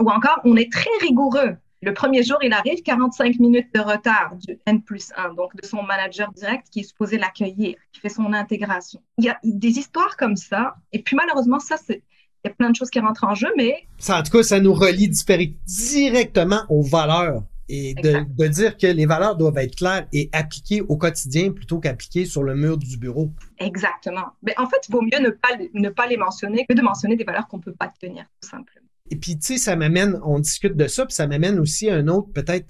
Ou 0.00 0.08
encore, 0.08 0.40
on 0.44 0.56
est 0.56 0.72
très 0.72 0.90
rigoureux. 1.00 1.56
Le 1.82 1.92
premier 1.92 2.22
jour, 2.22 2.38
il 2.42 2.52
arrive 2.52 2.80
45 2.82 3.40
minutes 3.40 3.74
de 3.74 3.80
retard 3.80 4.36
du 4.36 4.58
N 4.66 4.82
plus 4.82 5.10
1, 5.16 5.34
donc 5.34 5.54
de 5.56 5.66
son 5.66 5.82
manager 5.82 6.30
direct 6.32 6.68
qui 6.70 6.80
est 6.80 6.84
supposé 6.84 7.18
l'accueillir, 7.18 7.74
qui 7.92 8.00
fait 8.00 8.08
son 8.08 8.32
intégration. 8.32 9.02
Il 9.18 9.24
y 9.24 9.28
a 9.28 9.38
des 9.42 9.78
histoires 9.78 10.16
comme 10.16 10.36
ça. 10.36 10.76
Et 10.92 11.02
puis 11.02 11.16
malheureusement, 11.16 11.58
ça, 11.58 11.76
c'est 11.76 12.02
il 12.44 12.48
y 12.48 12.50
a 12.50 12.54
plein 12.54 12.70
de 12.70 12.76
choses 12.76 12.90
qui 12.90 12.98
rentrent 12.98 13.24
en 13.24 13.34
jeu, 13.34 13.48
mais... 13.56 13.86
Ça, 13.98 14.18
en 14.18 14.22
tout 14.22 14.32
cas, 14.32 14.42
ça 14.42 14.58
nous 14.58 14.74
relie 14.74 15.08
directement 15.08 16.62
aux 16.68 16.82
valeurs 16.82 17.44
et 17.68 17.94
de, 17.94 18.24
de, 18.28 18.46
dire 18.48 18.76
que 18.76 18.88
les 18.88 19.06
valeurs 19.06 19.36
doivent 19.36 19.58
être 19.58 19.76
claires 19.76 20.06
et 20.12 20.28
appliquées 20.32 20.82
au 20.82 20.96
quotidien 20.96 21.52
plutôt 21.52 21.78
qu'appliquées 21.78 22.24
sur 22.24 22.42
le 22.42 22.54
mur 22.56 22.76
du 22.76 22.96
bureau. 22.96 23.30
Exactement. 23.58 24.26
Mais 24.42 24.54
en 24.58 24.66
fait, 24.66 24.88
il 24.88 24.92
vaut 24.92 25.02
mieux 25.02 25.20
ne 25.20 25.30
pas, 25.30 25.56
ne 25.72 25.88
pas 25.88 26.06
les 26.06 26.16
mentionner 26.16 26.66
que 26.68 26.74
de 26.74 26.82
mentionner 26.82 27.16
des 27.16 27.24
valeurs 27.24 27.46
qu'on 27.46 27.58
ne 27.58 27.62
peut 27.62 27.74
pas 27.74 27.92
tenir, 28.00 28.24
tout 28.40 28.48
simplement. 28.48 28.86
Et 29.12 29.16
puis, 29.16 29.36
tu 29.36 29.46
sais, 29.46 29.58
ça 29.58 29.76
m'amène, 29.76 30.18
on 30.24 30.38
discute 30.38 30.74
de 30.74 30.86
ça, 30.86 31.04
puis 31.04 31.14
ça 31.14 31.26
m'amène 31.26 31.58
aussi 31.58 31.90
à 31.90 31.96
un 31.96 32.08
autre 32.08 32.28
peut-être 32.32 32.66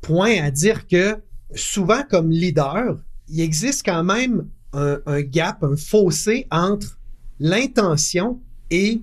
point 0.00 0.42
à 0.42 0.50
dire 0.50 0.88
que 0.88 1.18
souvent, 1.54 2.02
comme 2.10 2.32
leader, 2.32 2.96
il 3.28 3.40
existe 3.40 3.84
quand 3.84 4.02
même 4.02 4.48
un, 4.72 5.22
gap, 5.22 5.62
un 5.62 5.76
fossé 5.76 6.48
entre 6.50 6.98
l'intention 7.38 8.40
et 8.72 9.02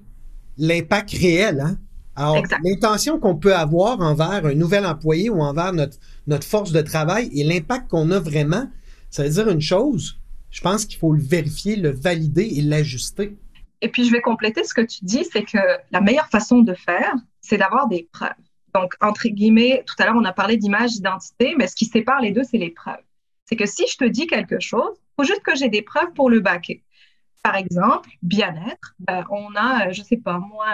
l'impact 0.58 1.12
réel. 1.12 1.62
Hein? 1.62 1.78
Alors, 2.18 2.44
l'intention 2.66 3.22
qu'on 3.22 3.38
peut 3.38 3.56
avoir 3.56 4.02
envers 4.02 4.46
un 4.46 4.54
nouvel 4.54 4.86
employé 4.86 5.30
ou 5.30 5.42
envers 5.42 5.72
notre, 5.72 5.98
notre 6.28 6.46
force 6.46 6.74
de 6.74 6.82
travail 6.82 7.30
et 7.34 7.46
l'impact 7.46 7.90
qu'on 7.90 8.12
a 8.12 8.20
vraiment, 8.20 8.70
ça 9.12 9.24
veut 9.24 9.30
dire 9.30 9.48
une 9.48 9.62
chose. 9.62 10.20
Je 10.50 10.60
pense 10.60 10.84
qu'il 10.84 11.00
faut 11.00 11.14
le 11.14 11.24
vérifier, 11.24 11.78
le 11.78 11.92
valider 11.92 12.50
et 12.58 12.62
l'ajuster. 12.62 13.38
Et 13.86 13.88
puis, 13.88 14.04
je 14.04 14.12
vais 14.12 14.22
compléter 14.22 14.64
ce 14.64 14.74
que 14.74 14.82
tu 14.82 15.06
dis, 15.06 15.24
c'est 15.32 15.44
que 15.44 15.60
la 15.92 16.02
meilleure 16.02 16.28
façon 16.30 16.62
de 16.62 16.74
faire, 16.74 17.14
c'est 17.42 17.60
d'avoir 17.60 17.88
des 17.88 18.10
preuves. 18.12 18.32
Donc, 18.74 18.96
entre 19.00 19.28
guillemets, 19.28 19.84
tout 19.86 19.94
à 20.00 20.06
l'heure, 20.06 20.16
on 20.18 20.26
a 20.26 20.34
parlé 20.34 20.58
d'image, 20.58 20.94
d'identité, 20.94 21.54
mais 21.56 21.68
ce 21.68 21.76
qui 21.76 21.86
sépare 21.86 22.20
les 22.20 22.32
deux, 22.32 22.42
c'est 22.44 22.58
les 22.58 22.72
preuves. 22.72 23.04
C'est 23.46 23.56
que 23.56 23.68
si 23.68 23.86
je 23.88 23.96
te 23.98 24.06
dis 24.06 24.26
quelque 24.26 24.60
chose, 24.60 24.90
il 24.98 25.22
faut 25.22 25.28
juste 25.28 25.44
que 25.44 25.56
j'ai 25.56 25.70
des 25.70 25.84
preuves 25.84 26.12
pour 26.16 26.32
le 26.32 26.40
baquer. 26.40 26.84
Par 27.44 27.56
exemple, 27.56 28.10
bien-être, 28.24 28.96
ben, 29.02 29.24
on 29.30 29.54
a, 29.56 29.92
je 29.92 30.02
sais 30.02 30.18
pas, 30.18 30.40
moi, 30.40 30.66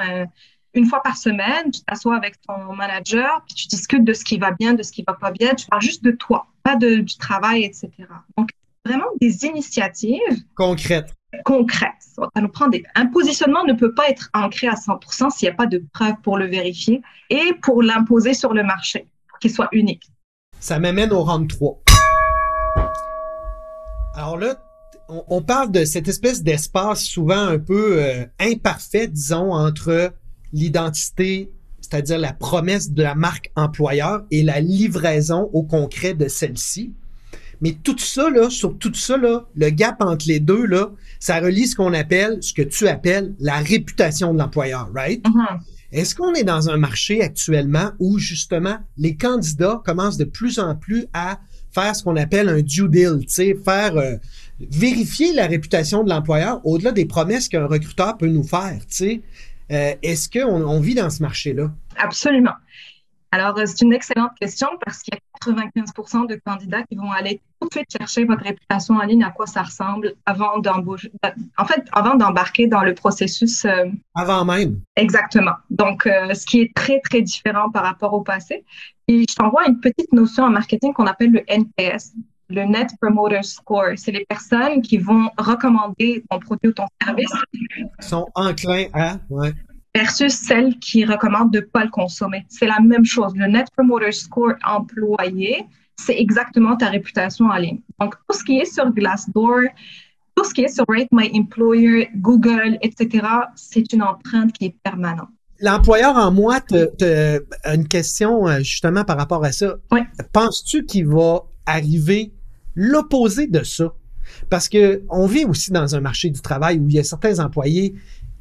une 0.73 0.85
fois 0.85 1.03
par 1.03 1.17
semaine, 1.17 1.69
tu 1.69 1.81
t'assois 1.81 2.15
avec 2.15 2.39
ton 2.39 2.73
manager, 2.73 3.43
puis 3.45 3.55
tu 3.55 3.67
discutes 3.67 4.05
de 4.05 4.13
ce 4.13 4.23
qui 4.23 4.37
va 4.37 4.51
bien, 4.51 4.73
de 4.73 4.83
ce 4.83 4.93
qui 4.93 5.03
va 5.05 5.15
pas 5.15 5.31
bien, 5.31 5.53
tu 5.53 5.67
parles 5.67 5.81
juste 5.81 6.01
de 6.01 6.11
toi, 6.11 6.47
pas 6.63 6.77
de, 6.77 7.01
du 7.01 7.17
travail, 7.17 7.65
etc. 7.65 7.91
Donc, 8.37 8.51
vraiment 8.85 9.09
des 9.19 9.43
initiatives 9.43 10.45
concrètes 10.55 11.13
concrète. 11.45 12.00
Ça 12.15 12.41
nous 12.41 12.49
prend. 12.49 12.67
Un 12.95 13.05
positionnement 13.07 13.63
ne 13.65 13.73
peut 13.73 13.93
pas 13.93 14.09
être 14.09 14.29
ancré 14.33 14.67
à 14.67 14.73
100% 14.73 15.31
s'il 15.31 15.47
n'y 15.47 15.53
a 15.53 15.55
pas 15.55 15.65
de 15.65 15.83
preuves 15.93 16.15
pour 16.23 16.37
le 16.37 16.45
vérifier 16.45 17.01
et 17.29 17.53
pour 17.61 17.81
l'imposer 17.81 18.33
sur 18.33 18.53
le 18.53 18.63
marché, 18.63 19.07
pour 19.29 19.39
qu'il 19.39 19.51
soit 19.51 19.69
unique. 19.71 20.11
Ça 20.59 20.79
m'amène 20.79 21.11
au 21.11 21.23
round 21.23 21.47
3. 21.47 21.81
Alors 24.15 24.37
là, 24.37 24.55
on, 25.07 25.41
parle 25.41 25.71
de 25.71 25.85
cette 25.85 26.07
espèce 26.07 26.43
d'espace 26.43 27.03
souvent 27.03 27.47
un 27.47 27.59
peu 27.59 28.01
euh, 28.01 28.25
imparfait, 28.39 29.07
disons, 29.07 29.51
entre 29.51 30.13
l'identité, 30.53 31.51
c'est-à-dire 31.81 32.17
la 32.17 32.33
promesse 32.33 32.91
de 32.91 33.03
la 33.03 33.15
marque 33.15 33.51
employeur 33.55 34.23
et 34.31 34.43
la 34.43 34.59
livraison 34.59 35.49
au 35.53 35.63
concret 35.63 36.13
de 36.13 36.27
celle-ci. 36.27 36.93
Mais 37.61 37.77
tout 37.83 37.97
ça, 37.97 38.29
là, 38.29 38.49
sur 38.49 38.77
tout 38.77 38.93
ça, 38.93 39.17
là, 39.17 39.45
le 39.55 39.69
gap 39.69 39.97
entre 40.01 40.27
les 40.27 40.39
deux, 40.39 40.65
là, 40.65 40.89
ça 41.19 41.39
relie 41.39 41.67
ce 41.67 41.75
qu'on 41.75 41.93
appelle, 41.93 42.41
ce 42.41 42.53
que 42.53 42.63
tu 42.63 42.87
appelles 42.87 43.33
la 43.39 43.57
réputation 43.57 44.33
de 44.33 44.39
l'employeur, 44.39 44.89
right? 44.93 45.23
Mm-hmm. 45.23 45.59
Est-ce 45.91 46.15
qu'on 46.15 46.33
est 46.33 46.43
dans 46.43 46.69
un 46.69 46.77
marché 46.77 47.21
actuellement 47.21 47.91
où 47.99 48.17
justement 48.17 48.77
les 48.97 49.15
candidats 49.15 49.81
commencent 49.85 50.17
de 50.17 50.25
plus 50.25 50.57
en 50.57 50.75
plus 50.75 51.05
à 51.13 51.39
faire 51.71 51.95
ce 51.95 52.03
qu'on 52.03 52.15
appelle 52.15 52.49
un 52.49 52.61
due 52.61 52.89
deal, 52.89 53.19
tu 53.21 53.27
sais, 53.27 53.55
faire 53.63 53.97
euh, 53.97 54.15
vérifier 54.59 55.33
la 55.33 55.47
réputation 55.47 56.03
de 56.03 56.09
l'employeur 56.09 56.65
au-delà 56.65 56.91
des 56.91 57.05
promesses 57.05 57.47
qu'un 57.47 57.67
recruteur 57.67 58.17
peut 58.17 58.27
nous 58.27 58.43
faire, 58.43 58.79
tu 58.87 58.95
sais? 58.95 59.21
Euh, 59.71 59.93
est-ce 60.01 60.29
qu'on 60.29 60.63
on 60.63 60.79
vit 60.79 60.95
dans 60.95 61.09
ce 61.09 61.21
marché-là? 61.21 61.71
Absolument. 61.97 62.55
Alors, 63.31 63.57
euh, 63.57 63.65
c'est 63.65 63.81
une 63.81 63.93
excellente 63.93 64.31
question 64.39 64.67
parce 64.85 64.99
qu'il 64.99 65.13
y 65.13 65.17
a 65.17 65.51
95% 65.51 66.27
de 66.27 66.39
candidats 66.45 66.83
qui 66.83 66.95
vont 66.95 67.11
aller 67.11 67.41
tout 67.61 67.67
de 67.67 67.73
suite 67.73 67.91
chercher 67.95 68.25
votre 68.25 68.43
réputation 68.43 68.95
en 68.95 69.03
ligne, 69.03 69.23
à 69.23 69.29
quoi 69.29 69.45
ça 69.45 69.61
ressemble 69.61 70.13
avant 70.25 70.59
d'embaucher, 70.59 71.11
en 71.57 71.65
fait, 71.65 71.87
avant 71.91 72.15
d'embarquer 72.15 72.67
dans 72.67 72.81
le 72.81 72.95
processus. 72.95 73.65
Euh, 73.65 73.85
avant 74.15 74.43
même. 74.45 74.81
Exactement. 74.95 75.53
Donc, 75.69 76.07
euh, 76.07 76.33
ce 76.33 76.45
qui 76.45 76.61
est 76.61 76.73
très, 76.73 76.99
très 77.01 77.21
différent 77.21 77.69
par 77.69 77.83
rapport 77.83 78.13
au 78.13 78.21
passé. 78.21 78.65
Et 79.07 79.25
je 79.29 79.35
t'envoie 79.35 79.67
une 79.67 79.79
petite 79.79 80.11
notion 80.11 80.45
en 80.45 80.49
marketing 80.49 80.93
qu'on 80.93 81.05
appelle 81.05 81.31
le 81.31 81.43
NPS, 81.47 82.13
le 82.49 82.63
Net 82.63 82.89
Promoter 82.99 83.43
Score. 83.43 83.93
C'est 83.95 84.11
les 84.11 84.25
personnes 84.25 84.81
qui 84.81 84.97
vont 84.97 85.29
recommander 85.37 86.23
ton 86.29 86.39
produit 86.39 86.69
ou 86.69 86.73
ton 86.73 86.85
service. 87.03 87.31
Ils 87.53 87.87
sont 87.99 88.27
enclins 88.35 88.85
à, 88.93 89.17
ouais 89.29 89.53
versus 89.93 90.33
celle 90.33 90.79
qui 90.79 91.05
recommande 91.05 91.51
de 91.51 91.59
ne 91.59 91.65
pas 91.65 91.83
le 91.83 91.89
consommer. 91.89 92.45
C'est 92.47 92.65
la 92.65 92.79
même 92.79 93.05
chose. 93.05 93.33
Le 93.35 93.47
Net 93.47 93.67
Promoter 93.75 94.11
Score 94.11 94.53
employé, 94.63 95.65
c'est 96.05 96.17
exactement 96.19 96.75
ta 96.75 96.89
réputation 96.89 97.45
en 97.45 97.55
ligne. 97.55 97.79
Donc, 97.99 98.15
tout 98.27 98.37
ce 98.37 98.43
qui 98.43 98.59
est 98.59 98.65
sur 98.65 98.89
Glassdoor, 98.91 99.61
tout 100.35 100.43
ce 100.43 100.53
qui 100.53 100.61
est 100.61 100.73
sur 100.73 100.85
Rate 100.87 101.09
My 101.11 101.31
Employer, 101.33 102.09
Google, 102.15 102.77
etc., 102.81 103.25
c'est 103.55 103.91
une 103.93 104.03
empreinte 104.03 104.53
qui 104.53 104.65
est 104.65 104.75
permanente. 104.83 105.29
L'employeur 105.59 106.15
en 106.15 106.31
moi, 106.31 106.59
te, 106.59 107.43
une 107.65 107.87
question 107.87 108.47
euh, 108.47 108.59
justement 108.59 109.03
par 109.03 109.17
rapport 109.17 109.43
à 109.45 109.51
ça. 109.51 109.75
Oui. 109.91 109.99
Penses-tu 110.33 110.85
qu'il 110.85 111.07
va 111.07 111.43
arriver 111.67 112.31
l'opposé 112.73 113.45
de 113.47 113.63
ça? 113.63 113.93
Parce 114.49 114.67
que 114.69 115.03
on 115.09 115.27
vit 115.27 115.45
aussi 115.45 115.71
dans 115.71 115.95
un 115.95 116.01
marché 116.01 116.29
du 116.31 116.41
travail 116.41 116.79
où 116.79 116.87
il 116.89 116.95
y 116.95 116.99
a 116.99 117.03
certains 117.03 117.39
employés 117.39 117.93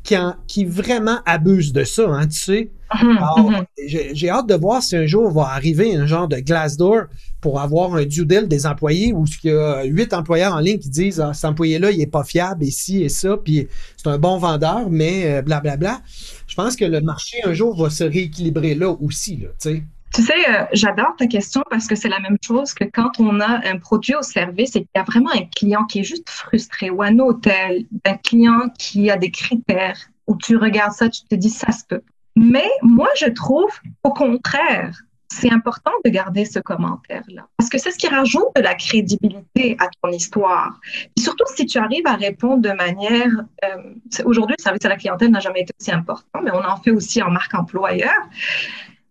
qui, 0.02 0.14
qui 0.46 0.64
vraiment 0.64 1.18
abusent 1.26 1.74
de 1.74 1.84
ça, 1.84 2.08
hein, 2.08 2.26
tu 2.26 2.38
sais. 2.38 2.70
Mhm, 3.02 3.18
mhm. 3.38 3.64
J'ai 3.86 4.30
hâte 4.30 4.48
de 4.48 4.54
voir 4.54 4.82
si 4.82 4.96
un 4.96 5.06
jour 5.06 5.30
va 5.30 5.48
arriver 5.52 5.94
un 5.94 6.06
genre 6.06 6.28
de 6.28 6.36
Glassdoor 6.36 7.04
pour 7.40 7.60
avoir 7.60 7.94
un 7.94 8.04
due 8.04 8.26
deal 8.26 8.48
des 8.48 8.66
employés 8.66 9.12
où 9.12 9.24
il 9.44 9.50
y 9.50 9.54
a 9.54 9.84
huit 9.84 10.12
employeurs 10.12 10.54
en 10.54 10.58
ligne 10.58 10.78
qui 10.78 10.90
disent 10.90 11.20
ah, 11.20 11.32
cet 11.32 11.44
employé-là, 11.46 11.90
il 11.90 12.00
est 12.00 12.06
pas 12.06 12.24
fiable 12.24 12.64
et 12.64 12.70
ci 12.70 13.02
et 13.02 13.08
ça, 13.08 13.36
puis 13.36 13.68
c'est 13.96 14.08
un 14.08 14.18
bon 14.18 14.38
vendeur, 14.38 14.90
mais 14.90 15.42
blablabla. 15.42 15.72
Euh, 15.72 15.76
bla, 15.76 15.76
bla. 15.76 16.00
Je 16.46 16.54
pense 16.54 16.76
que 16.76 16.84
le 16.84 17.00
marché 17.00 17.38
un 17.44 17.52
jour 17.52 17.80
va 17.80 17.90
se 17.90 18.04
rééquilibrer 18.04 18.74
là 18.74 18.90
aussi, 18.90 19.36
là, 19.36 19.48
tu 19.60 19.70
sais. 19.70 19.82
Tu 20.12 20.22
sais, 20.22 20.34
euh, 20.48 20.64
j'adore 20.72 21.14
ta 21.16 21.28
question 21.28 21.62
parce 21.70 21.86
que 21.86 21.94
c'est 21.94 22.08
la 22.08 22.18
même 22.18 22.36
chose 22.44 22.74
que 22.74 22.82
quand 22.82 23.20
on 23.20 23.38
a 23.38 23.60
un 23.68 23.78
produit 23.78 24.16
ou 24.16 24.22
service 24.22 24.74
et 24.74 24.80
qu'il 24.80 24.88
y 24.96 24.98
a 24.98 25.04
vraiment 25.04 25.30
un 25.30 25.44
client 25.44 25.84
qui 25.84 26.00
est 26.00 26.04
juste 26.04 26.28
frustré 26.28 26.90
ou 26.90 27.00
un 27.02 27.16
hôtel, 27.20 27.86
un 28.04 28.16
client 28.16 28.70
qui 28.76 29.08
a 29.08 29.16
des 29.16 29.30
critères 29.30 29.96
où 30.26 30.36
tu 30.36 30.56
regardes 30.56 30.92
ça, 30.92 31.08
tu 31.08 31.22
te 31.22 31.36
dis 31.36 31.50
ça 31.50 31.70
se 31.70 31.84
peut. 31.84 32.02
Mais 32.36 32.68
moi, 32.82 33.08
je 33.18 33.26
trouve 33.26 33.70
au 34.04 34.12
contraire, 34.12 35.02
c'est 35.32 35.50
important 35.52 35.92
de 36.04 36.10
garder 36.10 36.44
ce 36.44 36.58
commentaire-là 36.58 37.46
parce 37.56 37.70
que 37.70 37.78
c'est 37.78 37.92
ce 37.92 37.98
qui 37.98 38.08
rajoute 38.08 38.48
de 38.56 38.62
la 38.62 38.74
crédibilité 38.74 39.76
à 39.78 39.86
ton 40.02 40.10
histoire. 40.10 40.80
Et 41.16 41.20
surtout 41.20 41.44
si 41.54 41.66
tu 41.66 41.78
arrives 41.78 42.06
à 42.06 42.16
répondre 42.16 42.62
de 42.62 42.72
manière. 42.72 43.30
Euh, 43.64 44.24
Aujourd'hui, 44.24 44.56
le 44.58 44.62
service 44.62 44.84
à 44.84 44.88
la 44.88 44.96
clientèle 44.96 45.30
n'a 45.30 45.38
jamais 45.38 45.60
été 45.60 45.72
aussi 45.80 45.92
important, 45.92 46.40
mais 46.42 46.50
on 46.50 46.64
en 46.64 46.76
fait 46.78 46.90
aussi 46.90 47.22
en 47.22 47.30
marque 47.30 47.54
employeur 47.54 48.12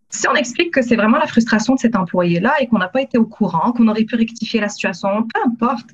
si 0.09 0.27
on 0.27 0.33
explique 0.33 0.73
que 0.73 0.81
c'est 0.81 0.95
vraiment 0.95 1.17
la 1.17 1.27
frustration 1.27 1.75
de 1.75 1.79
cet 1.79 1.95
employé-là 1.95 2.55
et 2.59 2.67
qu'on 2.67 2.79
n'a 2.79 2.87
pas 2.87 3.01
été 3.01 3.17
au 3.17 3.25
courant, 3.25 3.71
qu'on 3.71 3.87
aurait 3.87 4.05
pu 4.05 4.15
rectifier 4.15 4.59
la 4.59 4.69
situation, 4.69 5.23
peu 5.23 5.41
importe. 5.45 5.89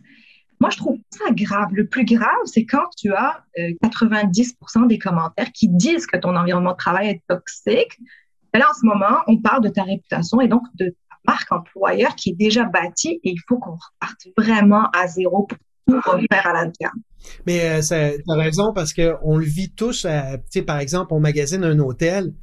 Moi, 0.60 0.70
je 0.70 0.78
trouve 0.78 0.98
ça 1.10 1.26
grave. 1.32 1.70
Le 1.74 1.88
plus 1.88 2.06
grave, 2.06 2.30
c'est 2.46 2.66
quand 2.66 2.86
tu 2.98 3.14
as 3.14 3.44
90% 3.58 4.54
euh, 4.84 4.88
des 4.88 4.98
commentaires 4.98 5.52
qui 5.52 5.70
disent 5.70 6.08
que 6.08 6.18
ton 6.18 6.36
environnement 6.36 6.72
de 6.72 6.78
travail 6.78 7.10
est 7.10 7.24
toxique. 7.28 8.00
Et 8.54 8.58
là, 8.58 8.68
en 8.70 8.74
ce 8.74 8.86
moment, 8.86 9.18
on 9.28 9.38
parle 9.42 9.64
de 9.64 9.70
ta 9.70 9.84
réputation 9.84 10.40
et 10.40 10.48
donc 10.48 10.64
de 10.76 10.88
ta 10.88 11.16
marque 11.34 11.52
employeur 11.52 12.16
qui 12.16 12.30
est 12.30 12.36
déjà 12.36 12.64
bâtie 12.64 13.20
et 13.24 13.32
il 13.32 13.40
faut 13.48 13.58
qu'on 13.58 13.72
reparte 13.72 14.28
vraiment 14.38 14.90
à 14.92 15.08
zéro 15.08 15.44
pour 15.44 15.58
tout 15.88 16.02
refaire 16.10 16.48
à 16.48 16.54
l'interne. 16.54 17.00
Mais 17.46 17.62
euh, 17.70 17.82
tu 17.82 17.94
as 18.32 18.36
raison 18.36 18.74
parce 18.74 18.94
qu'on 18.94 19.38
le 19.38 19.46
vit 19.46 19.72
tous. 19.72 20.06
Euh, 20.06 20.38
sais, 20.50 20.62
par 20.62 20.80
exemple, 20.80 21.14
on 21.14 21.20
magasine 21.20 21.64
un 21.64 21.80
hôtel. 21.80 22.34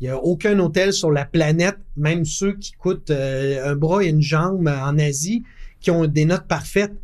Il 0.00 0.04
n'y 0.04 0.10
a 0.10 0.18
aucun 0.18 0.58
hôtel 0.58 0.92
sur 0.92 1.10
la 1.10 1.24
planète, 1.24 1.78
même 1.96 2.24
ceux 2.24 2.54
qui 2.54 2.72
coûtent 2.72 3.10
euh, 3.10 3.70
un 3.70 3.76
bras 3.76 4.02
et 4.02 4.08
une 4.08 4.20
jambe 4.20 4.66
en 4.66 4.98
Asie, 4.98 5.44
qui 5.82 5.90
ont 5.90 6.06
des 6.06 6.24
notes 6.24 6.46
parfaites. 6.46 6.94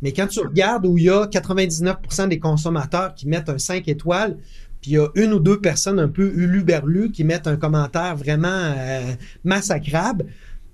Mais 0.00 0.12
quand 0.12 0.28
tu 0.28 0.40
regardes 0.40 0.86
où 0.86 0.96
il 0.96 1.04
y 1.04 1.10
a 1.10 1.26
99% 1.26 2.28
des 2.28 2.38
consommateurs 2.38 3.14
qui 3.14 3.28
mettent 3.28 3.48
un 3.48 3.58
5 3.58 3.86
étoiles, 3.88 4.36
puis 4.80 4.92
il 4.92 4.94
y 4.94 4.98
a 4.98 5.08
une 5.16 5.32
ou 5.32 5.40
deux 5.40 5.60
personnes 5.60 5.98
un 5.98 6.08
peu 6.08 6.32
uluberlues 6.34 7.10
qui 7.10 7.24
mettent 7.24 7.48
un 7.48 7.56
commentaire 7.56 8.16
vraiment 8.16 8.48
euh, 8.48 9.12
massacrable, 9.44 10.26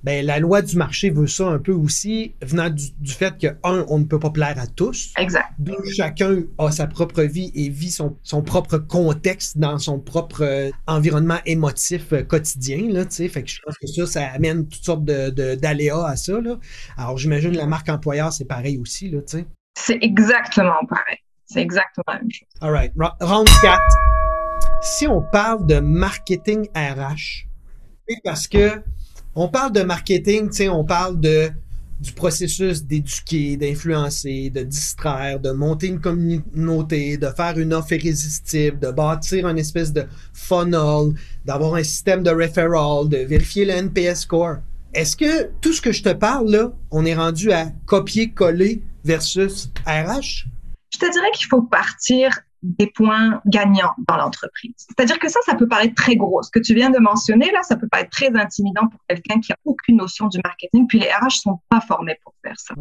ben, 0.04 0.24
la 0.24 0.38
loi 0.38 0.60
du 0.60 0.76
marché 0.76 1.08
veut 1.08 1.26
ça 1.26 1.46
un 1.46 1.58
peu 1.58 1.72
aussi, 1.72 2.34
venant 2.42 2.68
du, 2.68 2.92
fait 3.10 3.38
que, 3.38 3.46
un, 3.64 3.86
on 3.88 3.98
ne 3.98 4.04
peut 4.04 4.18
pas 4.18 4.28
plaire 4.28 4.58
à 4.58 4.66
tous. 4.66 5.14
Exact. 5.16 5.48
Deux, 5.58 5.82
chacun 5.96 6.42
a 6.58 6.70
sa 6.70 6.86
propre 6.86 7.22
vie 7.22 7.50
et 7.54 7.70
vit 7.70 7.90
son, 7.90 8.18
son 8.22 8.42
propre 8.42 8.76
contexte 8.76 9.56
dans 9.56 9.78
son 9.78 9.98
propre 9.98 10.42
euh, 10.42 10.70
environnement 10.86 11.38
émotif 11.46 12.12
euh, 12.12 12.22
quotidien, 12.22 12.86
là. 12.90 13.04
Fait 13.08 13.42
que 13.42 13.48
je 13.48 13.60
pense 13.64 13.78
que 13.78 13.86
ça, 13.86 14.06
ça 14.06 14.26
amène 14.26 14.68
toutes 14.68 14.84
sortes 14.84 15.04
de, 15.06 15.54
d'aléas 15.54 16.04
à 16.06 16.16
ça, 16.16 16.38
là. 16.38 16.58
Alors, 16.98 17.16
j'imagine 17.16 17.56
la 17.56 17.66
marque 17.66 17.88
employeur, 17.88 18.30
c'est 18.30 18.44
pareil 18.44 18.76
aussi. 18.76 19.14
C'est 19.74 19.98
exactement 20.02 20.84
pareil. 20.86 21.16
C'est 21.46 21.62
exactement 21.62 22.04
la 22.08 22.18
même 22.18 22.30
chose. 22.30 22.48
All 22.60 22.72
right. 22.72 22.92
Round 23.20 23.48
4. 23.62 23.80
Si 24.82 25.08
on 25.08 25.22
parle 25.22 25.66
de 25.66 25.80
marketing 25.80 26.68
RH, 26.74 27.46
parce 28.22 28.46
que 28.46 28.82
on 29.34 29.48
parle 29.48 29.72
de 29.72 29.82
marketing, 29.82 30.50
tu 30.50 30.68
on 30.68 30.84
parle 30.84 31.20
de 31.20 31.50
du 32.00 32.12
processus 32.12 32.84
d'éduquer, 32.84 33.56
d'influencer, 33.56 34.50
de 34.50 34.62
distraire, 34.62 35.40
de 35.40 35.52
monter 35.52 35.86
une 35.86 36.00
communauté, 36.00 37.16
de 37.16 37.28
faire 37.28 37.58
une 37.58 37.72
offre 37.72 37.92
irrésistible, 37.92 38.78
de 38.78 38.90
bâtir 38.90 39.48
une 39.48 39.58
espèce 39.58 39.92
de 39.92 40.04
funnel, 40.32 41.14
d'avoir 41.44 41.74
un 41.74 41.82
système 41.82 42.22
de 42.22 42.30
referral, 42.30 43.08
de 43.08 43.18
vérifier 43.18 43.64
le 43.64 43.72
NPS 43.72 44.22
score. 44.22 44.56
Est-ce 44.92 45.16
que 45.16 45.50
tout 45.60 45.72
ce 45.72 45.80
que 45.80 45.92
je 45.92 46.02
te 46.02 46.12
parle 46.12 46.50
là, 46.50 46.72
on 46.90 47.04
est 47.04 47.14
rendu 47.14 47.52
à 47.52 47.72
copier-coller 47.86 48.82
versus 49.04 49.70
RH? 49.86 50.46
Je 50.92 50.98
te 50.98 51.10
dirais 51.10 51.30
qu'il 51.34 51.48
faut 51.48 51.62
partir 51.62 52.30
des 52.64 52.86
points 52.86 53.42
gagnants 53.46 53.92
dans 54.08 54.16
l'entreprise. 54.16 54.74
C'est-à-dire 54.76 55.18
que 55.18 55.28
ça, 55.28 55.38
ça 55.44 55.54
peut 55.54 55.68
paraître 55.68 55.94
très 55.94 56.16
gros. 56.16 56.42
Ce 56.42 56.50
que 56.50 56.58
tu 56.58 56.74
viens 56.74 56.90
de 56.90 56.98
mentionner, 56.98 57.52
là, 57.52 57.62
ça 57.62 57.76
peut 57.76 57.88
paraître 57.88 58.10
très 58.10 58.34
intimidant 58.34 58.88
pour 58.88 59.00
quelqu'un 59.08 59.38
qui 59.40 59.52
a 59.52 59.56
aucune 59.64 59.98
notion 59.98 60.28
du 60.28 60.38
marketing. 60.42 60.86
Puis 60.86 60.98
les 60.98 61.08
RH 61.08 61.40
sont 61.42 61.60
pas 61.68 61.80
formés 61.80 62.18
pour 62.24 62.34
faire 62.42 62.58
ça. 62.58 62.74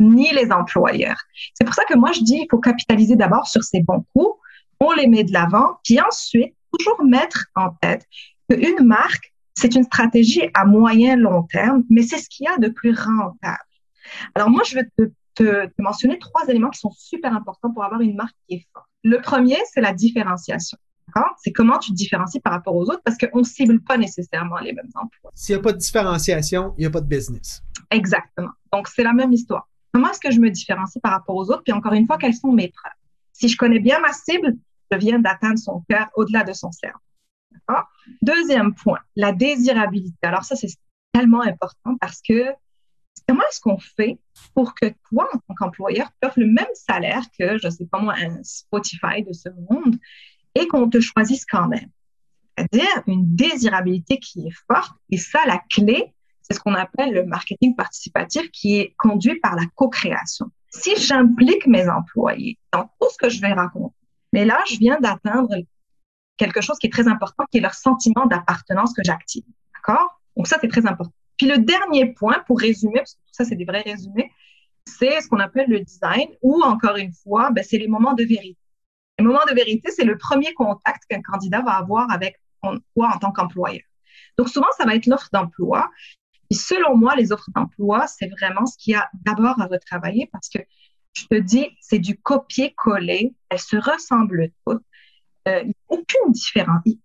Ni 0.00 0.32
les 0.32 0.50
employeurs. 0.50 1.20
C'est 1.54 1.64
pour 1.64 1.74
ça 1.74 1.84
que 1.84 1.96
moi, 1.96 2.12
je 2.12 2.20
dis, 2.22 2.36
il 2.36 2.46
faut 2.50 2.58
capitaliser 2.58 3.16
d'abord 3.16 3.46
sur 3.46 3.62
ces 3.62 3.82
bons 3.82 4.04
coups. 4.14 4.40
On 4.80 4.92
les 4.92 5.06
met 5.06 5.24
de 5.24 5.32
l'avant. 5.32 5.78
Puis 5.84 6.00
ensuite, 6.00 6.54
toujours 6.78 7.04
mettre 7.04 7.46
en 7.54 7.70
tête 7.82 8.06
qu'une 8.48 8.86
marque, 8.86 9.34
c'est 9.54 9.74
une 9.74 9.84
stratégie 9.84 10.48
à 10.54 10.64
moyen 10.64 11.16
long 11.16 11.42
terme, 11.42 11.84
mais 11.90 12.02
c'est 12.02 12.16
ce 12.16 12.28
qu'il 12.30 12.46
y 12.46 12.48
a 12.48 12.56
de 12.56 12.68
plus 12.68 12.94
rentable. 12.94 13.58
Alors 14.34 14.48
moi, 14.48 14.62
je 14.66 14.76
vais 14.76 14.84
te 14.96 15.10
te, 15.34 15.68
mentionner 15.78 16.18
trois 16.18 16.46
éléments 16.48 16.70
qui 16.70 16.80
sont 16.80 16.90
super 16.90 17.34
importants 17.34 17.72
pour 17.72 17.84
avoir 17.84 18.00
une 18.00 18.16
marque 18.16 18.34
qui 18.48 18.56
est 18.56 18.66
forte. 18.72 18.86
Le 19.02 19.20
premier, 19.20 19.56
c'est 19.72 19.80
la 19.80 19.92
différenciation. 19.92 20.78
C'est 21.42 21.50
comment 21.50 21.78
tu 21.78 21.90
te 21.90 21.96
différencies 21.96 22.38
par 22.38 22.52
rapport 22.52 22.76
aux 22.76 22.84
autres 22.84 23.02
parce 23.04 23.18
qu'on 23.18 23.40
ne 23.40 23.44
cible 23.44 23.80
pas 23.80 23.96
nécessairement 23.96 24.58
les 24.58 24.72
mêmes 24.72 24.90
emplois. 24.94 25.32
S'il 25.34 25.56
n'y 25.56 25.60
a 25.60 25.62
pas 25.62 25.72
de 25.72 25.78
différenciation, 25.78 26.72
il 26.78 26.82
n'y 26.82 26.86
a 26.86 26.90
pas 26.90 27.00
de 27.00 27.08
business. 27.08 27.62
Exactement. 27.90 28.52
Donc, 28.72 28.86
c'est 28.86 29.02
la 29.02 29.12
même 29.12 29.32
histoire. 29.32 29.68
Comment 29.92 30.10
est-ce 30.10 30.20
que 30.20 30.30
je 30.30 30.38
me 30.38 30.50
différencie 30.50 31.02
par 31.02 31.12
rapport 31.12 31.34
aux 31.34 31.50
autres? 31.50 31.62
Puis 31.64 31.72
encore 31.72 31.94
une 31.94 32.06
fois, 32.06 32.16
quelles 32.16 32.34
sont 32.34 32.52
mes 32.52 32.68
preuves? 32.68 32.92
Si 33.32 33.48
je 33.48 33.56
connais 33.56 33.80
bien 33.80 33.98
ma 33.98 34.12
cible, 34.12 34.56
je 34.92 34.98
viens 34.98 35.18
d'atteindre 35.18 35.58
son 35.58 35.82
cœur 35.88 36.08
au-delà 36.14 36.44
de 36.44 36.52
son 36.52 36.70
cerveau. 36.70 37.00
Deuxième 38.22 38.74
point, 38.74 38.98
la 39.16 39.32
désirabilité. 39.32 40.18
Alors 40.22 40.44
ça, 40.44 40.56
c'est 40.56 40.68
tellement 41.12 41.42
important 41.42 41.96
parce 42.00 42.20
que 42.26 42.50
comment 43.28 43.42
est-ce 43.50 43.60
qu'on 43.60 43.78
fait 43.78 44.18
pour 44.54 44.74
que 44.74 44.86
toi, 45.08 45.28
en 45.32 45.38
tant 45.38 45.54
qu'employeur, 45.54 46.08
tu 46.20 46.26
offres 46.26 46.40
le 46.40 46.46
même 46.46 46.66
salaire 46.74 47.22
que, 47.38 47.58
je 47.58 47.66
ne 47.66 47.70
sais 47.70 47.86
pas 47.86 48.00
moi, 48.00 48.14
un 48.18 48.42
Spotify 48.42 49.22
de 49.26 49.32
ce 49.32 49.48
monde 49.70 49.96
et 50.54 50.66
qu'on 50.66 50.88
te 50.88 51.00
choisisse 51.00 51.44
quand 51.44 51.68
même? 51.68 51.90
C'est-à-dire 52.58 53.02
une 53.06 53.34
désirabilité 53.34 54.18
qui 54.18 54.46
est 54.46 54.54
forte. 54.68 54.96
Et 55.10 55.16
ça, 55.16 55.38
la 55.46 55.60
clé, 55.70 56.12
c'est 56.42 56.54
ce 56.54 56.60
qu'on 56.60 56.74
appelle 56.74 57.12
le 57.12 57.24
marketing 57.24 57.76
participatif 57.76 58.50
qui 58.50 58.78
est 58.78 58.94
conduit 58.98 59.38
par 59.40 59.54
la 59.54 59.62
co-création. 59.76 60.50
Si 60.68 60.96
j'implique 60.96 61.66
mes 61.66 61.88
employés 61.88 62.58
dans 62.72 62.90
tout 63.00 63.08
ce 63.10 63.16
que 63.16 63.28
je 63.28 63.40
vais 63.40 63.52
raconter, 63.52 63.94
mais 64.32 64.44
là, 64.44 64.60
je 64.68 64.76
viens 64.78 64.98
d'atteindre 65.00 65.54
quelque 66.36 66.60
chose 66.60 66.78
qui 66.78 66.88
est 66.88 66.92
très 66.92 67.08
important, 67.08 67.44
qui 67.50 67.58
est 67.58 67.60
leur 67.60 67.74
sentiment 67.74 68.26
d'appartenance 68.26 68.92
que 68.92 69.02
j'active. 69.04 69.44
D'accord? 69.74 70.20
Donc 70.36 70.46
ça, 70.46 70.58
c'est 70.60 70.68
très 70.68 70.86
important. 70.86 71.12
Puis 71.40 71.48
le 71.48 71.56
dernier 71.56 72.12
point, 72.12 72.40
pour 72.46 72.60
résumer, 72.60 72.96
parce 72.96 73.14
que 73.14 73.20
tout 73.20 73.32
ça, 73.32 73.46
c'est 73.46 73.56
des 73.56 73.64
vrais 73.64 73.80
résumés, 73.80 74.30
c'est 74.84 75.22
ce 75.22 75.26
qu'on 75.26 75.38
appelle 75.38 75.70
le 75.70 75.80
design, 75.80 76.28
ou 76.42 76.62
encore 76.62 76.98
une 76.98 77.14
fois, 77.14 77.50
ben, 77.50 77.64
c'est 77.66 77.78
les 77.78 77.88
moments 77.88 78.12
de 78.12 78.24
vérité. 78.24 78.58
Les 79.18 79.24
moments 79.24 79.46
de 79.48 79.54
vérité, 79.54 79.90
c'est 79.90 80.04
le 80.04 80.18
premier 80.18 80.52
contact 80.52 81.04
qu'un 81.08 81.22
candidat 81.22 81.62
va 81.62 81.78
avoir 81.78 82.10
avec 82.10 82.38
toi 82.62 83.10
en 83.14 83.18
tant 83.18 83.32
qu'employeur. 83.32 83.80
Donc 84.36 84.50
souvent, 84.50 84.66
ça 84.76 84.84
va 84.84 84.94
être 84.94 85.06
l'offre 85.06 85.30
d'emploi. 85.32 85.90
Et 86.50 86.54
selon 86.54 86.94
moi, 86.94 87.16
les 87.16 87.32
offres 87.32 87.50
d'emploi, 87.54 88.06
c'est 88.06 88.28
vraiment 88.28 88.66
ce 88.66 88.76
qu'il 88.76 88.92
y 88.92 88.96
a 88.96 89.08
d'abord 89.24 89.58
à 89.62 89.64
retravailler 89.64 90.28
parce 90.30 90.50
que 90.50 90.58
je 91.14 91.24
te 91.24 91.36
dis, 91.36 91.68
c'est 91.80 92.00
du 92.00 92.18
copier-coller. 92.18 93.34
Elles 93.48 93.58
se 93.58 93.78
ressemblent 93.78 94.50
toutes. 94.66 94.82
Euh, 95.48 95.62
il 95.62 95.68
n'y 95.68 95.72
a 95.72 95.88
aucune 95.88 96.32
différence. 96.32 96.82
Il 96.84 96.98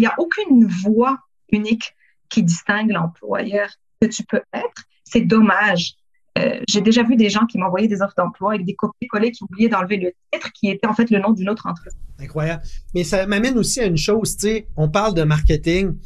n'y 0.00 0.06
a 0.06 0.14
aucune 0.18 0.66
voix 0.66 1.20
unique 1.48 1.94
qui 2.28 2.42
distingue 2.42 2.90
l'employeur 2.90 3.68
que 4.00 4.06
tu 4.06 4.24
peux 4.24 4.42
être. 4.52 4.84
C'est 5.04 5.22
dommage. 5.22 5.94
Euh, 6.38 6.60
j'ai 6.68 6.80
déjà 6.80 7.02
vu 7.02 7.16
des 7.16 7.30
gens 7.30 7.46
qui 7.46 7.58
m'envoyaient 7.58 7.88
des 7.88 8.02
offres 8.02 8.14
d'emploi 8.16 8.54
avec 8.54 8.66
des 8.66 8.74
copies-collées 8.74 9.32
qui 9.32 9.42
oubliaient 9.44 9.68
d'enlever 9.68 9.96
le 9.96 10.12
titre 10.32 10.50
qui 10.52 10.68
était 10.70 10.86
en 10.86 10.94
fait 10.94 11.10
le 11.10 11.18
nom 11.18 11.32
d'une 11.32 11.48
autre 11.48 11.66
entreprise. 11.66 11.96
Incroyable. 12.18 12.62
Mais 12.94 13.04
ça 13.04 13.26
m'amène 13.26 13.58
aussi 13.58 13.80
à 13.80 13.86
une 13.86 13.96
chose, 13.96 14.36
tu 14.36 14.48
sais, 14.48 14.68
on 14.76 14.88
parle 14.88 15.14
de 15.14 15.24
marketing. 15.24 15.96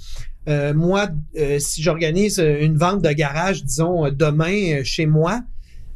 Euh, 0.48 0.72
moi, 0.74 1.08
euh, 1.36 1.58
si 1.58 1.82
j'organise 1.82 2.38
une 2.38 2.76
vente 2.76 3.02
de 3.02 3.10
garage, 3.12 3.64
disons, 3.64 4.10
demain 4.10 4.82
chez 4.84 5.06
moi, 5.06 5.42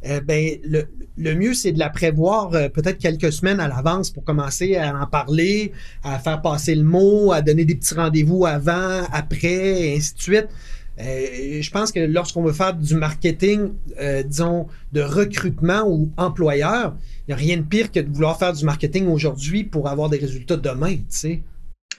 euh, 0.08 0.20
ben, 0.20 0.58
le, 0.64 1.34
mieux, 1.34 1.54
c'est 1.54 1.72
de 1.72 1.78
la 1.78 1.90
prévoir 1.90 2.54
euh, 2.54 2.68
peut-être 2.68 2.98
quelques 2.98 3.32
semaines 3.32 3.60
à 3.60 3.68
l'avance 3.68 4.10
pour 4.10 4.24
commencer 4.24 4.76
à 4.76 4.96
en 4.96 5.06
parler, 5.06 5.72
à 6.02 6.18
faire 6.18 6.42
passer 6.42 6.74
le 6.74 6.84
mot, 6.84 7.32
à 7.32 7.42
donner 7.42 7.64
des 7.64 7.74
petits 7.74 7.94
rendez-vous 7.94 8.46
avant, 8.46 9.04
après, 9.12 9.82
et 9.82 9.96
ainsi 9.96 10.14
de 10.14 10.20
suite. 10.20 10.48
Euh, 10.98 11.60
je 11.60 11.70
pense 11.70 11.92
que 11.92 12.00
lorsqu'on 12.00 12.42
veut 12.42 12.52
faire 12.52 12.74
du 12.74 12.94
marketing, 12.94 13.72
euh, 14.00 14.22
disons, 14.22 14.66
de 14.92 15.02
recrutement 15.02 15.86
ou 15.86 16.10
employeur, 16.16 16.96
il 17.26 17.30
n'y 17.30 17.34
a 17.34 17.36
rien 17.36 17.56
de 17.58 17.62
pire 17.62 17.92
que 17.92 18.00
de 18.00 18.10
vouloir 18.10 18.38
faire 18.38 18.52
du 18.52 18.64
marketing 18.64 19.06
aujourd'hui 19.08 19.64
pour 19.64 19.88
avoir 19.88 20.08
des 20.08 20.18
résultats 20.18 20.56
demain, 20.56 20.96
tu 20.96 21.04
sais. 21.08 21.42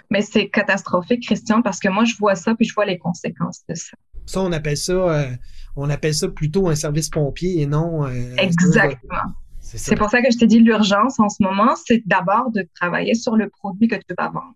Mais 0.09 0.21
c'est 0.21 0.49
catastrophique, 0.49 1.23
Christian, 1.23 1.61
parce 1.61 1.79
que 1.79 1.89
moi, 1.89 2.05
je 2.05 2.15
vois 2.17 2.35
ça, 2.35 2.55
puis 2.55 2.65
je 2.65 2.73
vois 2.73 2.85
les 2.85 2.97
conséquences 2.97 3.61
de 3.69 3.75
ça. 3.75 3.97
Ça, 4.25 4.41
on 4.41 4.51
appelle 4.51 4.77
ça, 4.77 4.93
euh, 4.93 5.29
on 5.77 5.89
appelle 5.89 6.13
ça 6.13 6.27
plutôt 6.27 6.67
un 6.67 6.75
service 6.75 7.09
pompier 7.09 7.61
et 7.61 7.65
non. 7.65 8.07
Exactement. 8.37 9.33
C'est 9.59 9.95
pour 9.95 10.09
ça 10.09 10.21
que 10.21 10.31
je 10.31 10.37
t'ai 10.37 10.47
dit 10.47 10.59
l'urgence 10.59 11.19
en 11.19 11.29
ce 11.29 11.43
moment, 11.43 11.75
c'est 11.85 12.01
d'abord 12.05 12.51
de 12.51 12.65
travailler 12.75 13.15
sur 13.15 13.35
le 13.35 13.49
produit 13.49 13.87
que 13.87 13.95
tu 13.95 14.15
vas 14.17 14.29
vendre. 14.29 14.55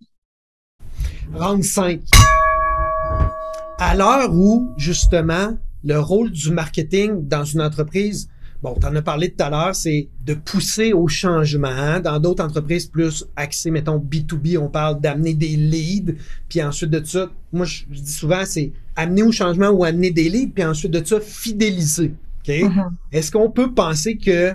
Round 1.33 1.63
5 1.63 2.01
à 3.81 3.95
l'heure 3.95 4.31
où, 4.31 4.71
justement, 4.77 5.57
le 5.83 5.97
rôle 5.97 6.29
du 6.29 6.51
marketing 6.51 7.27
dans 7.27 7.43
une 7.43 7.61
entreprise, 7.61 8.29
bon, 8.61 8.75
tu 8.79 8.85
en 8.85 8.95
as 8.95 9.01
parlé 9.01 9.31
tout 9.31 9.43
à 9.43 9.49
l'heure, 9.49 9.73
c'est 9.73 10.07
de 10.23 10.35
pousser 10.35 10.93
au 10.93 11.07
changement. 11.07 11.67
Hein. 11.67 11.99
Dans 11.99 12.19
d'autres 12.19 12.43
entreprises 12.43 12.85
plus 12.85 13.25
axées, 13.35 13.71
mettons, 13.71 13.97
B2B, 13.97 14.59
on 14.59 14.69
parle 14.69 15.01
d'amener 15.01 15.33
des 15.33 15.55
leads, 15.55 16.13
puis 16.47 16.61
ensuite 16.61 16.91
de 16.91 17.03
ça, 17.03 17.31
moi, 17.51 17.65
je, 17.65 17.85
dis 17.89 18.13
souvent, 18.13 18.43
c'est 18.45 18.71
amener 18.95 19.23
au 19.23 19.31
changement 19.31 19.69
ou 19.69 19.83
amener 19.83 20.11
des 20.11 20.29
leads, 20.29 20.53
puis 20.53 20.63
ensuite 20.63 20.91
de 20.91 21.03
ça, 21.03 21.19
fidéliser. 21.19 22.13
Mm-hmm. 22.47 22.89
Est-ce 23.11 23.31
qu'on 23.31 23.49
peut 23.49 23.73
penser 23.73 24.17
que 24.17 24.53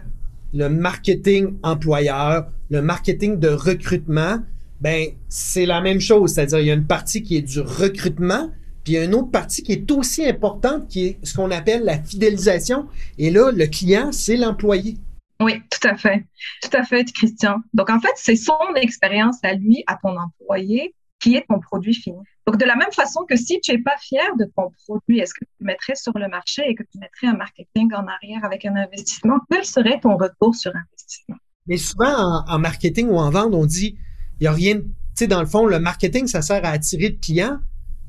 le 0.53 0.69
marketing 0.69 1.55
employeur, 1.63 2.49
le 2.71 2.83
marketing 2.83 3.39
de 3.39 3.49
recrutement, 3.49 4.39
ben, 4.81 5.09
c'est 5.29 5.67
la 5.67 5.81
même 5.81 6.01
chose? 6.01 6.35
C'est-à-dire, 6.35 6.61
il 6.61 6.67
y 6.67 6.71
a 6.71 6.75
une 6.75 6.87
partie 6.87 7.23
qui 7.23 7.37
est 7.37 7.43
du 7.43 7.61
recrutement, 7.61 8.51
puis 8.85 8.95
il 8.95 8.97
y 8.97 8.99
a 8.99 9.05
une 9.05 9.15
autre 9.15 9.31
partie 9.31 9.63
qui 9.63 9.73
est 9.73 9.91
aussi 9.91 10.27
importante, 10.27 10.89
qui 10.89 11.07
est 11.07 11.19
ce 11.23 11.35
qu'on 11.35 11.51
appelle 11.51 11.85
la 11.85 11.99
fidélisation. 12.03 12.87
Et 13.19 13.31
là, 13.31 13.51
le 13.51 13.67
client, 13.67 14.13
c'est 14.13 14.37
l'employé. 14.37 14.97
Oui, 15.41 15.61
tout 15.71 15.89
à 15.89 15.97
fait. 15.97 16.25
Tout 16.63 16.77
à 16.77 16.83
fait, 16.83 17.05
Christian. 17.13 17.57
Donc, 17.75 17.91
en 17.91 18.01
fait, 18.01 18.13
c'est 18.17 18.37
son 18.37 18.55
expérience 18.77 19.37
à 19.43 19.55
lui, 19.55 19.85
à 19.87 19.99
ton 20.03 20.17
employé, 20.17 20.95
qui 21.21 21.37
est 21.37 21.47
ton 21.49 21.61
produit 21.61 21.95
fini. 21.95 22.19
Donc, 22.47 22.59
de 22.59 22.65
la 22.65 22.77
même 22.77 22.93
façon 22.93 23.25
que 23.29 23.37
si 23.37 23.61
tu 23.61 23.73
n'es 23.73 23.83
pas 23.83 23.97
fier 23.99 24.25
de 24.39 24.45
ton 24.57 24.71
produit, 24.87 25.19
est-ce 25.19 25.35
que 25.35 25.45
tu 25.45 25.65
mettrais 25.65 25.95
sur 25.95 26.13
le 26.17 26.29
marché 26.29 26.63
et 26.69 26.75
que 26.75 26.83
tu 26.83 26.99
mettrais 26.99 27.27
un 27.27 27.37
marketing 27.37 27.93
en 27.95 28.07
arrière 28.07 28.45
avec 28.45 28.65
un 28.65 28.77
investissement? 28.77 29.39
Quel 29.51 29.65
serait 29.65 29.99
ton 30.01 30.17
retour 30.17 30.55
sur 30.55 30.73
investissement? 30.75 31.37
Mais 31.67 31.79
souvent, 31.79 32.45
en, 32.47 32.59
marketing 32.59 33.09
ou 33.09 33.17
en 33.17 33.31
vente, 33.31 33.55
on 33.55 33.67
dit, 33.67 33.99
il 34.39 34.45
n'y 34.45 34.47
a 34.47 34.53
rien, 34.53 34.77
tu 34.77 34.87
sais, 35.15 35.27
dans 35.27 35.41
le 35.41 35.47
fond, 35.47 35.67
le 35.67 35.81
marketing, 35.81 36.27
ça 36.27 36.43
sert 36.43 36.65
à 36.65 36.69
attirer 36.69 37.09
le 37.09 37.19
client, 37.19 37.59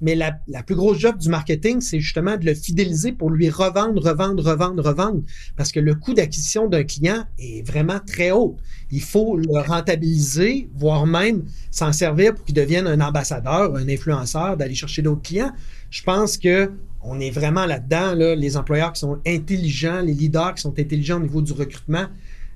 mais 0.01 0.15
la, 0.15 0.39
la, 0.47 0.63
plus 0.63 0.75
grosse 0.75 0.99
job 0.99 1.17
du 1.17 1.29
marketing, 1.29 1.81
c'est 1.81 1.99
justement 1.99 2.37
de 2.37 2.45
le 2.45 2.53
fidéliser 2.53 3.11
pour 3.11 3.29
lui 3.29 3.49
revendre, 3.49 4.01
revendre, 4.01 4.43
revendre, 4.43 4.83
revendre. 4.83 5.21
Parce 5.55 5.71
que 5.71 5.79
le 5.79 5.95
coût 5.95 6.13
d'acquisition 6.13 6.67
d'un 6.67 6.83
client 6.83 7.25
est 7.39 7.65
vraiment 7.65 7.99
très 8.05 8.31
haut. 8.31 8.57
Il 8.91 9.01
faut 9.01 9.37
le 9.37 9.59
rentabiliser, 9.59 10.69
voire 10.75 11.07
même 11.07 11.45
s'en 11.71 11.91
servir 11.91 12.35
pour 12.35 12.45
qu'il 12.45 12.55
devienne 12.55 12.87
un 12.87 13.01
ambassadeur, 13.01 13.75
un 13.75 13.89
influenceur, 13.89 14.57
d'aller 14.57 14.75
chercher 14.75 15.01
d'autres 15.01 15.23
clients. 15.23 15.51
Je 15.89 16.03
pense 16.03 16.37
que 16.37 16.71
on 17.01 17.19
est 17.19 17.31
vraiment 17.31 17.65
là-dedans, 17.65 18.15
là, 18.15 18.35
les 18.35 18.57
employeurs 18.57 18.91
qui 18.91 18.99
sont 18.99 19.19
intelligents, 19.25 20.01
les 20.01 20.13
leaders 20.13 20.55
qui 20.55 20.61
sont 20.61 20.77
intelligents 20.77 21.17
au 21.17 21.21
niveau 21.23 21.41
du 21.41 21.53
recrutement. 21.53 22.05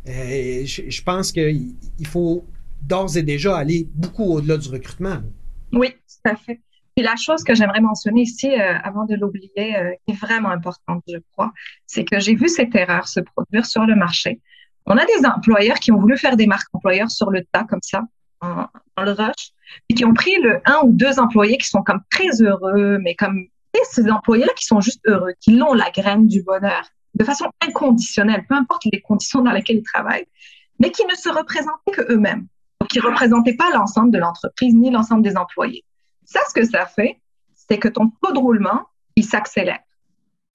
Euh, 0.08 0.66
je, 0.66 0.90
je, 0.90 1.04
pense 1.04 1.32
qu'il 1.32 1.76
faut 2.06 2.44
d'ores 2.82 3.16
et 3.18 3.24
déjà 3.24 3.56
aller 3.56 3.88
beaucoup 3.94 4.24
au-delà 4.24 4.58
du 4.58 4.68
recrutement. 4.70 5.22
Oui, 5.72 5.90
tout 5.92 6.30
à 6.30 6.36
fait. 6.36 6.60
Et 6.98 7.04
la 7.04 7.16
chose 7.16 7.44
que 7.44 7.56
j'aimerais 7.56 7.82
mentionner 7.82 8.22
ici, 8.22 8.52
euh, 8.52 8.78
avant 8.84 9.06
de 9.06 9.16
l'oublier, 9.16 9.78
euh, 9.78 9.92
qui 10.06 10.14
est 10.14 10.20
vraiment 10.20 10.50
importante, 10.50 11.04
je 11.08 11.18
crois, 11.32 11.52
c'est 11.88 12.04
que 12.04 12.20
j'ai 12.20 12.36
vu 12.36 12.50
cette 12.50 12.76
erreur 12.76 13.08
se 13.08 13.22
produire 13.22 13.66
sur 13.66 13.86
le 13.86 13.96
marché. 13.96 14.42
On 14.86 14.98
a 14.98 15.06
des 15.06 15.26
employeurs 15.26 15.80
qui 15.80 15.92
ont 15.92 16.00
voulu 16.00 16.18
faire 16.18 16.36
des 16.36 16.48
marques 16.48 16.68
employeurs 16.74 17.10
sur 17.10 17.30
le 17.30 17.44
tas, 17.52 17.64
comme 17.64 17.82
ça, 17.82 18.04
en, 18.42 18.66
le 19.02 19.12
rush, 19.12 19.52
et 19.90 19.94
qui 19.94 20.04
ont 20.04 20.14
pris 20.14 20.36
le 20.42 20.60
un 20.66 20.82
ou 20.84 20.92
deux 20.92 21.20
employés 21.20 21.58
qui 21.58 21.68
sont 21.68 21.82
comme 21.82 22.02
très 22.12 22.42
heureux, 22.42 22.98
mais 23.00 23.16
comme 23.16 23.46
ces 23.90 24.10
employés-là 24.10 24.52
qui 24.56 24.66
sont 24.66 24.82
juste 24.82 25.02
heureux, 25.08 25.34
qui 25.40 25.56
l'ont 25.56 25.74
la 25.74 25.90
graine 25.92 26.28
du 26.28 26.44
bonheur, 26.44 26.84
de 27.16 27.24
façon 27.24 27.46
inconditionnelle, 27.66 28.46
peu 28.48 28.56
importe 28.56 28.84
les 28.92 29.02
conditions 29.02 29.42
dans 29.42 29.52
lesquelles 29.52 29.78
ils 29.78 29.84
travaillent, 29.84 30.28
mais 30.80 30.92
qui 30.92 31.06
ne 31.06 31.16
se 31.16 31.30
représentaient 31.30 31.92
que 31.94 32.12
eux-mêmes. 32.12 32.48
Qui 32.90 33.00
ne 33.00 33.04
représentaient 33.04 33.56
pas 33.56 33.70
l'ensemble 33.74 34.12
de 34.12 34.18
l'entreprise 34.18 34.74
ni 34.74 34.90
l'ensemble 34.90 35.22
des 35.22 35.38
employés. 35.38 35.86
Ça, 36.26 36.40
ce 36.48 36.54
que 36.54 36.66
ça 36.66 36.86
fait, 36.86 37.20
c'est 37.54 37.78
que 37.78 37.88
ton 37.88 38.12
taux 38.22 38.32
de 38.34 38.40
roulement, 38.40 38.88
il 39.16 39.26
s'accélère. 39.26 39.80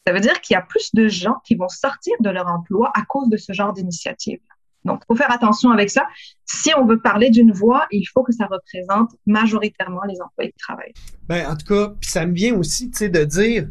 Ça 0.07 0.13
veut 0.13 0.21
dire 0.21 0.41
qu'il 0.41 0.55
y 0.55 0.57
a 0.57 0.63
plus 0.63 0.95
de 0.95 1.09
gens 1.09 1.37
qui 1.45 1.57
vont 1.57 1.69
sortir 1.69 2.15
de 2.21 2.31
leur 2.31 2.47
emploi 2.47 2.93
à 2.95 3.03
cause 3.03 3.29
de 3.29 3.37
ce 3.37 3.53
genre 3.53 3.73
d'initiative. 3.73 4.39
Donc, 4.85 5.01
il 5.03 5.07
faut 5.09 5.17
faire 5.17 5.33
attention 5.33 5.71
avec 5.71 5.91
ça. 5.91 6.07
Si 6.45 6.71
on 6.77 6.87
veut 6.87 7.01
parler 7.01 7.31
d'une 7.31 7.51
voix, 7.53 7.87
il 7.91 8.05
faut 8.05 8.23
que 8.23 8.33
ça 8.33 8.47
représente 8.47 9.11
majoritairement 9.27 10.03
les 10.09 10.21
employés 10.21 10.53
qui 10.53 10.59
travaillent. 10.59 10.95
Ben, 11.27 11.51
en 11.51 11.57
tout 11.57 11.67
cas, 11.67 11.95
ça 12.03 12.25
me 12.25 12.33
vient 12.33 12.55
aussi 12.55 12.89
de 12.89 13.25
dire, 13.25 13.69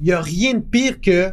il 0.00 0.04
n'y 0.04 0.12
a 0.12 0.20
rien 0.20 0.54
de 0.54 0.60
pire 0.60 1.00
que 1.00 1.32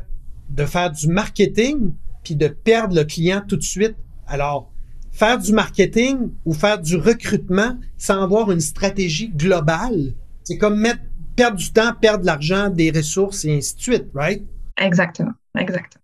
de 0.49 0.65
faire 0.65 0.89
du 0.89 1.09
marketing 1.09 1.93
puis 2.23 2.35
de 2.35 2.47
perdre 2.47 2.95
le 2.95 3.03
client 3.03 3.43
tout 3.45 3.57
de 3.57 3.63
suite. 3.63 3.97
Alors, 4.25 4.71
faire 5.15 5.39
du 5.39 5.53
marketing 5.53 6.31
ou 6.43 6.53
faire 6.53 6.79
du 6.79 6.97
recrutement 6.97 7.77
sans 7.97 8.21
avoir 8.21 8.51
une 8.51 8.59
stratégie 8.59 9.29
globale, 9.29 10.13
c'est 10.43 10.57
comme 10.57 10.77
mettre, 10.79 11.01
perdre 11.35 11.57
du 11.57 11.71
temps, 11.71 11.93
perdre 11.99 12.21
de 12.21 12.25
l'argent, 12.25 12.69
des 12.69 12.91
ressources 12.91 13.45
et 13.45 13.55
ainsi 13.55 13.75
de 13.75 13.81
suite, 13.81 14.05
right? 14.13 14.43
Exactement, 14.77 15.31
exactement. 15.57 16.03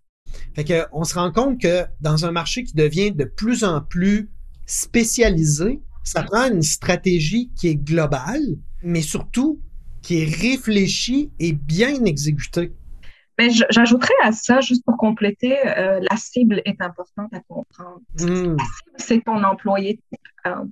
Fait 0.54 0.64
que, 0.64 0.84
on 0.92 1.04
se 1.04 1.14
rend 1.14 1.30
compte 1.30 1.60
que 1.60 1.84
dans 2.00 2.24
un 2.24 2.32
marché 2.32 2.64
qui 2.64 2.74
devient 2.74 3.12
de 3.12 3.24
plus 3.24 3.64
en 3.64 3.82
plus 3.82 4.30
spécialisé, 4.66 5.80
ça 6.04 6.22
prend 6.22 6.50
une 6.50 6.62
stratégie 6.62 7.50
qui 7.54 7.68
est 7.68 7.76
globale, 7.76 8.56
mais 8.82 9.02
surtout 9.02 9.60
qui 10.00 10.22
est 10.22 10.24
réfléchie 10.24 11.30
et 11.38 11.52
bien 11.52 12.04
exécutée. 12.04 12.72
Mais 13.42 13.50
j'ajouterais 13.70 14.14
à 14.22 14.32
ça, 14.32 14.60
juste 14.60 14.84
pour 14.84 14.96
compléter, 14.96 15.58
euh, 15.66 16.00
la 16.08 16.16
cible 16.16 16.62
est 16.64 16.80
importante 16.80 17.32
à 17.34 17.40
comprendre. 17.40 18.00
Hmm. 18.20 18.56
La 18.56 18.64
cible, 18.64 18.92
c'est 18.96 19.24
ton 19.24 19.42
employé. 19.42 20.00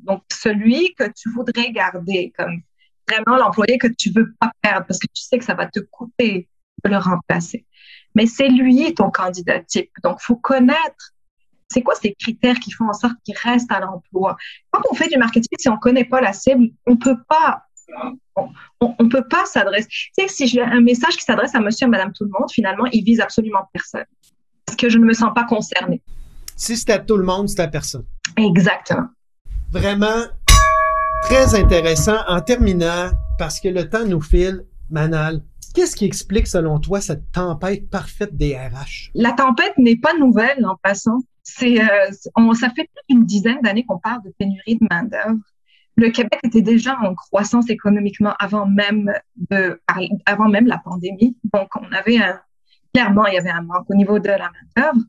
donc, 0.04 0.22
celui 0.33 0.94
que 0.94 1.04
tu 1.04 1.30
voudrais 1.30 1.72
garder 1.72 2.33
comme 2.38 2.62
vraiment 3.09 3.38
l'employé 3.38 3.76
que 3.78 3.88
tu 3.88 4.11
veux 4.11 4.33
pas 4.38 4.52
perdre 4.62 4.87
parce 4.87 5.00
que 5.00 5.09
tu 5.12 5.22
sais 5.22 5.38
que 5.38 5.44
ça 5.44 5.54
va 5.54 5.66
te 5.66 5.80
coûter 5.80 6.48
de 6.85 6.90
le 6.90 6.96
remplacer. 6.96 7.66
Mais 8.14 8.26
c'est 8.26 8.48
lui 8.48 8.94
ton 8.94 9.11
candidat 9.11 9.61
type. 9.61 9.90
Donc, 10.04 10.18
il 10.20 10.24
faut 10.24 10.37
connaître 10.37 11.12
c'est 11.72 11.83
quoi 11.83 11.94
ces 11.94 12.14
critères 12.14 12.59
qui 12.59 12.72
font 12.72 12.88
en 12.88 12.92
sorte 12.92 13.14
qu'il 13.24 13.37
reste 13.37 13.70
à 13.70 13.80
l'emploi? 13.80 14.37
Quand 14.70 14.83
on 14.90 14.94
fait 14.94 15.09
du 15.09 15.18
marketing, 15.18 15.56
si 15.59 15.68
on 15.68 15.76
connaît 15.76 16.04
pas 16.04 16.20
la 16.20 16.33
cible, 16.33 16.70
on 16.87 16.96
peut 16.96 17.18
pas 17.28 17.64
on 18.81 18.94
ne 19.00 19.09
peut 19.09 19.26
pas 19.29 19.44
s'adresser. 19.44 19.88
Tu 19.88 20.11
sais, 20.18 20.29
si 20.29 20.46
j'ai 20.46 20.62
un 20.62 20.81
message 20.81 21.16
qui 21.16 21.24
s'adresse 21.24 21.55
à 21.55 21.61
monsieur 21.61 21.87
et 21.87 21.90
madame 21.90 22.12
tout 22.12 22.24
le 22.24 22.31
monde, 22.31 22.50
finalement, 22.50 22.87
il 22.92 23.05
vise 23.05 23.20
absolument 23.20 23.68
personne. 23.72 24.05
Parce 24.66 24.76
que 24.76 24.88
je 24.88 24.98
ne 24.98 25.05
me 25.05 25.12
sens 25.12 25.31
pas 25.35 25.44
concernée. 25.44 26.03
Si 26.57 26.76
c'est 26.76 26.90
à 26.90 26.98
tout 26.98 27.16
le 27.16 27.24
monde, 27.24 27.48
c'est 27.48 27.61
à 27.61 27.68
personne. 27.68 28.05
Exactement. 28.37 29.09
Vraiment 29.72 30.24
très 31.22 31.55
intéressant. 31.55 32.18
En 32.29 32.40
terminant, 32.40 33.11
parce 33.38 33.61
que 33.61 33.68
le 33.68 33.88
temps 33.88 34.05
nous 34.05 34.20
file, 34.20 34.64
Manal, 34.90 35.42
qu'est-ce 35.74 35.96
qui 35.96 36.05
explique 36.05 36.46
selon 36.46 36.79
toi 36.81 37.00
cette 37.00 37.31
tempête 37.33 37.88
parfaite 37.88 38.37
des 38.37 38.57
RH? 38.57 39.11
La 39.14 39.33
tempête 39.33 39.72
n'est 39.79 39.96
pas 39.96 40.14
nouvelle 40.18 40.64
en 40.66 40.76
passant. 40.83 41.18
C'est, 41.42 41.81
euh, 41.81 42.11
ça 42.55 42.68
fait 42.70 42.85
plus 42.85 43.03
d'une 43.09 43.24
dizaine 43.24 43.61
d'années 43.62 43.85
qu'on 43.85 43.98
parle 43.98 44.22
de 44.22 44.33
pénurie 44.38 44.76
de 44.76 44.87
main-d'œuvre 44.90 45.40
le 45.96 46.11
Québec 46.11 46.40
était 46.44 46.62
déjà 46.62 46.98
en 47.00 47.14
croissance 47.14 47.68
économiquement 47.68 48.35
avant 48.38 48.66
même, 48.66 49.12
avant 50.26 50.48
même 50.48 50.66
la 50.66 50.79
pandémie. 50.79 51.37
Donc, 51.53 51.68
on 51.76 51.92
avait 51.92 52.18
un, 52.18 52.40
clairement, 52.94 53.26
il 53.26 53.35
y 53.35 53.38
avait 53.38 53.50
un 53.50 53.62
manque 53.62 53.88
au 53.90 53.94
niveau 53.94 54.18
de 54.18 54.29
la 54.29 54.50
main-d'œuvre. 54.50 55.05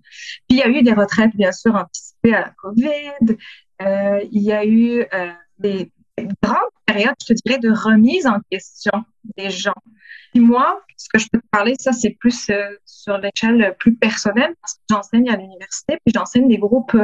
Puis, 0.47 0.49
il 0.49 0.57
y 0.57 0.63
a 0.63 0.69
eu 0.69 0.81
des 0.83 0.93
retraites, 0.93 1.35
bien 1.35 1.51
sûr, 1.51 1.75
anticipées 1.75 2.35
à 2.35 2.41
la 2.41 2.49
COVID. 2.49 3.37
Euh, 3.81 4.19
il 4.31 4.41
y 4.41 4.51
a 4.51 4.65
eu 4.65 5.05
euh, 5.13 5.31
des, 5.59 5.91
grandes 6.43 6.57
périodes, 6.85 7.15
je 7.21 7.33
te 7.33 7.39
dirais, 7.45 7.59
de 7.59 7.71
remise 7.71 8.27
en 8.27 8.39
question 8.49 8.91
des 9.37 9.49
gens. 9.49 9.73
Puis 10.31 10.39
moi, 10.39 10.81
ce 10.97 11.07
que 11.11 11.19
je 11.19 11.27
peux 11.31 11.39
te 11.39 11.47
parler, 11.51 11.73
ça, 11.79 11.93
c'est 11.93 12.11
plus 12.11 12.49
euh, 12.49 12.75
sur 12.85 13.17
l'échelle 13.17 13.75
plus 13.79 13.95
personnelle, 13.95 14.53
parce 14.61 14.75
que 14.75 14.81
j'enseigne 14.89 15.29
à 15.29 15.35
l'université, 15.35 15.97
puis 16.05 16.13
j'enseigne 16.13 16.47
des 16.47 16.57
groupes 16.57 16.95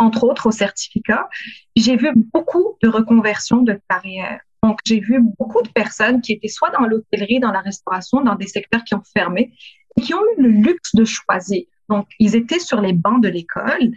entre 0.00 0.24
autres 0.24 0.46
au 0.46 0.50
certificat. 0.50 1.28
J'ai 1.76 1.96
vu 1.96 2.10
beaucoup 2.32 2.76
de 2.82 2.88
reconversions 2.88 3.62
de 3.62 3.78
carrière. 3.88 4.40
Donc, 4.62 4.80
j'ai 4.84 5.00
vu 5.00 5.20
beaucoup 5.38 5.62
de 5.62 5.68
personnes 5.68 6.20
qui 6.20 6.32
étaient 6.32 6.48
soit 6.48 6.70
dans 6.70 6.86
l'hôtellerie, 6.86 7.40
dans 7.40 7.52
la 7.52 7.60
restauration, 7.60 8.22
dans 8.22 8.34
des 8.34 8.46
secteurs 8.46 8.84
qui 8.84 8.94
ont 8.94 9.02
fermé, 9.14 9.52
et 9.96 10.00
qui 10.02 10.14
ont 10.14 10.22
eu 10.36 10.42
le 10.42 10.48
luxe 10.48 10.94
de 10.94 11.04
choisir. 11.04 11.64
Donc, 11.88 12.06
ils 12.18 12.36
étaient 12.36 12.58
sur 12.58 12.80
les 12.80 12.92
bancs 12.92 13.22
de 13.22 13.28
l'école. 13.28 13.92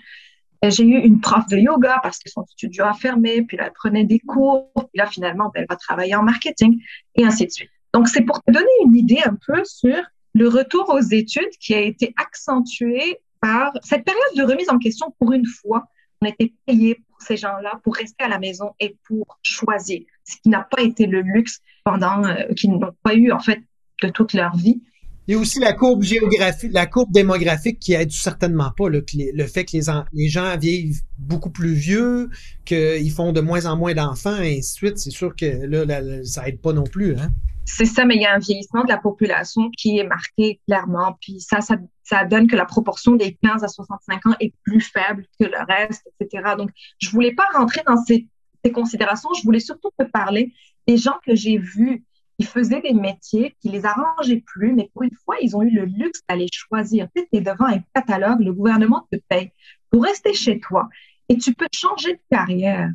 J'ai 0.63 0.85
eu 0.85 0.99
une 0.99 1.19
prof 1.19 1.45
de 1.47 1.57
yoga 1.57 1.99
parce 2.01 2.19
que 2.19 2.29
son 2.29 2.45
studio 2.45 2.85
a 2.85 2.93
fermé, 2.93 3.41
puis 3.41 3.57
là, 3.57 3.65
elle 3.65 3.73
prenait 3.73 4.05
des 4.05 4.19
cours, 4.19 4.71
puis 4.75 4.95
là, 4.95 5.05
finalement, 5.07 5.51
ben, 5.53 5.61
elle 5.61 5.67
va 5.69 5.75
travailler 5.75 6.15
en 6.15 6.23
marketing, 6.23 6.81
et 7.15 7.25
ainsi 7.25 7.45
de 7.45 7.51
suite. 7.51 7.69
Donc, 7.93 8.07
c'est 8.07 8.21
pour 8.21 8.41
te 8.41 8.51
donner 8.51 8.65
une 8.85 8.95
idée 8.95 9.21
un 9.25 9.37
peu 9.45 9.61
sur 9.65 9.97
le 10.33 10.47
retour 10.47 10.89
aux 10.89 11.01
études 11.01 11.51
qui 11.59 11.75
a 11.75 11.79
été 11.79 12.13
accentué 12.17 13.19
par 13.41 13.73
cette 13.83 14.05
période 14.05 14.35
de 14.37 14.43
remise 14.43 14.69
en 14.69 14.79
question 14.79 15.13
pour 15.19 15.33
une 15.33 15.45
fois. 15.45 15.83
On 16.23 16.25
était 16.25 16.53
payé 16.65 16.95
pour 16.95 17.21
ces 17.21 17.35
gens-là 17.35 17.81
pour 17.83 17.95
rester 17.95 18.23
à 18.23 18.29
la 18.29 18.39
maison 18.39 18.71
et 18.79 18.95
pour 19.05 19.39
choisir, 19.41 20.01
ce 20.23 20.37
qui 20.41 20.47
n'a 20.47 20.65
pas 20.71 20.81
été 20.81 21.05
le 21.05 21.21
luxe 21.21 21.59
pendant, 21.83 22.23
euh, 22.23 22.53
qu'ils 22.55 22.71
n'ont 22.71 22.79
pas 23.03 23.13
eu 23.13 23.33
en 23.33 23.39
fait 23.39 23.59
de 24.01 24.07
toute 24.07 24.31
leur 24.31 24.55
vie. 24.55 24.81
Il 25.27 25.33
y 25.33 25.37
a 25.37 25.39
aussi 25.39 25.59
la 25.59 25.73
courbe 25.73 26.01
géographique, 26.01 26.71
la 26.73 26.85
courbe 26.85 27.11
démographique 27.11 27.79
qui 27.79 27.93
aide 27.93 28.11
certainement 28.11 28.71
pas 28.71 28.87
le 28.89 29.03
fait 29.47 29.65
que 29.65 30.05
les, 30.13 30.29
gens 30.29 30.57
vivent 30.57 31.01
beaucoup 31.17 31.49
plus 31.49 31.73
vieux, 31.73 32.29
qu'ils 32.65 33.11
font 33.11 33.33
de 33.33 33.41
moins 33.41 33.65
en 33.65 33.77
moins 33.77 33.93
d'enfants, 33.93 34.41
et 34.41 34.59
ainsi 34.59 34.73
de 34.73 34.77
suite. 34.77 34.97
C'est 34.97 35.11
sûr 35.11 35.33
que 35.35 36.23
ça 36.25 36.47
aide 36.47 36.59
pas 36.59 36.73
non 36.73 36.83
plus. 36.83 37.17
Hein? 37.17 37.31
C'est 37.65 37.85
ça, 37.85 38.05
mais 38.05 38.15
il 38.15 38.21
y 38.21 38.25
a 38.25 38.33
un 38.33 38.39
vieillissement 38.39 38.83
de 38.83 38.89
la 38.89 38.97
population 38.97 39.69
qui 39.77 39.97
est 39.97 40.03
marqué 40.03 40.59
clairement. 40.67 41.17
Puis 41.21 41.39
ça, 41.39 41.61
ça, 41.61 41.77
ça 42.03 42.25
donne 42.25 42.47
que 42.47 42.55
la 42.55 42.65
proportion 42.65 43.15
des 43.15 43.37
15 43.41 43.63
à 43.63 43.67
65 43.67 44.25
ans 44.27 44.35
est 44.39 44.53
plus 44.63 44.81
faible 44.81 45.25
que 45.39 45.45
le 45.45 45.65
reste, 45.67 46.07
etc. 46.19 46.55
Donc, 46.57 46.71
je 46.99 47.09
voulais 47.09 47.33
pas 47.33 47.45
rentrer 47.53 47.81
dans 47.87 47.97
ces, 47.97 48.27
ces 48.63 48.71
considérations. 48.71 49.29
Je 49.33 49.43
voulais 49.43 49.61
surtout 49.61 49.89
te 49.97 50.03
parler 50.03 50.53
des 50.87 50.97
gens 50.97 51.15
que 51.25 51.35
j'ai 51.35 51.57
vus 51.57 52.03
ils 52.39 52.45
faisaient 52.45 52.81
des 52.81 52.93
métiers 52.93 53.55
qui 53.61 53.69
les 53.69 53.85
arrangeaient 53.85 54.43
plus, 54.45 54.73
mais 54.73 54.89
pour 54.93 55.03
une 55.03 55.15
fois, 55.23 55.35
ils 55.41 55.55
ont 55.55 55.61
eu 55.61 55.69
le 55.69 55.85
luxe 55.85 56.21
d'aller 56.27 56.47
choisir. 56.51 57.07
Tu 57.15 57.25
es 57.31 57.41
devant 57.41 57.65
un 57.65 57.79
catalogue, 57.93 58.41
le 58.41 58.53
gouvernement 58.53 59.07
te 59.11 59.17
paye 59.29 59.51
pour 59.89 60.03
rester 60.03 60.33
chez 60.33 60.59
toi 60.59 60.89
et 61.29 61.37
tu 61.37 61.53
peux 61.53 61.67
changer 61.73 62.13
de 62.13 62.21
carrière. 62.29 62.89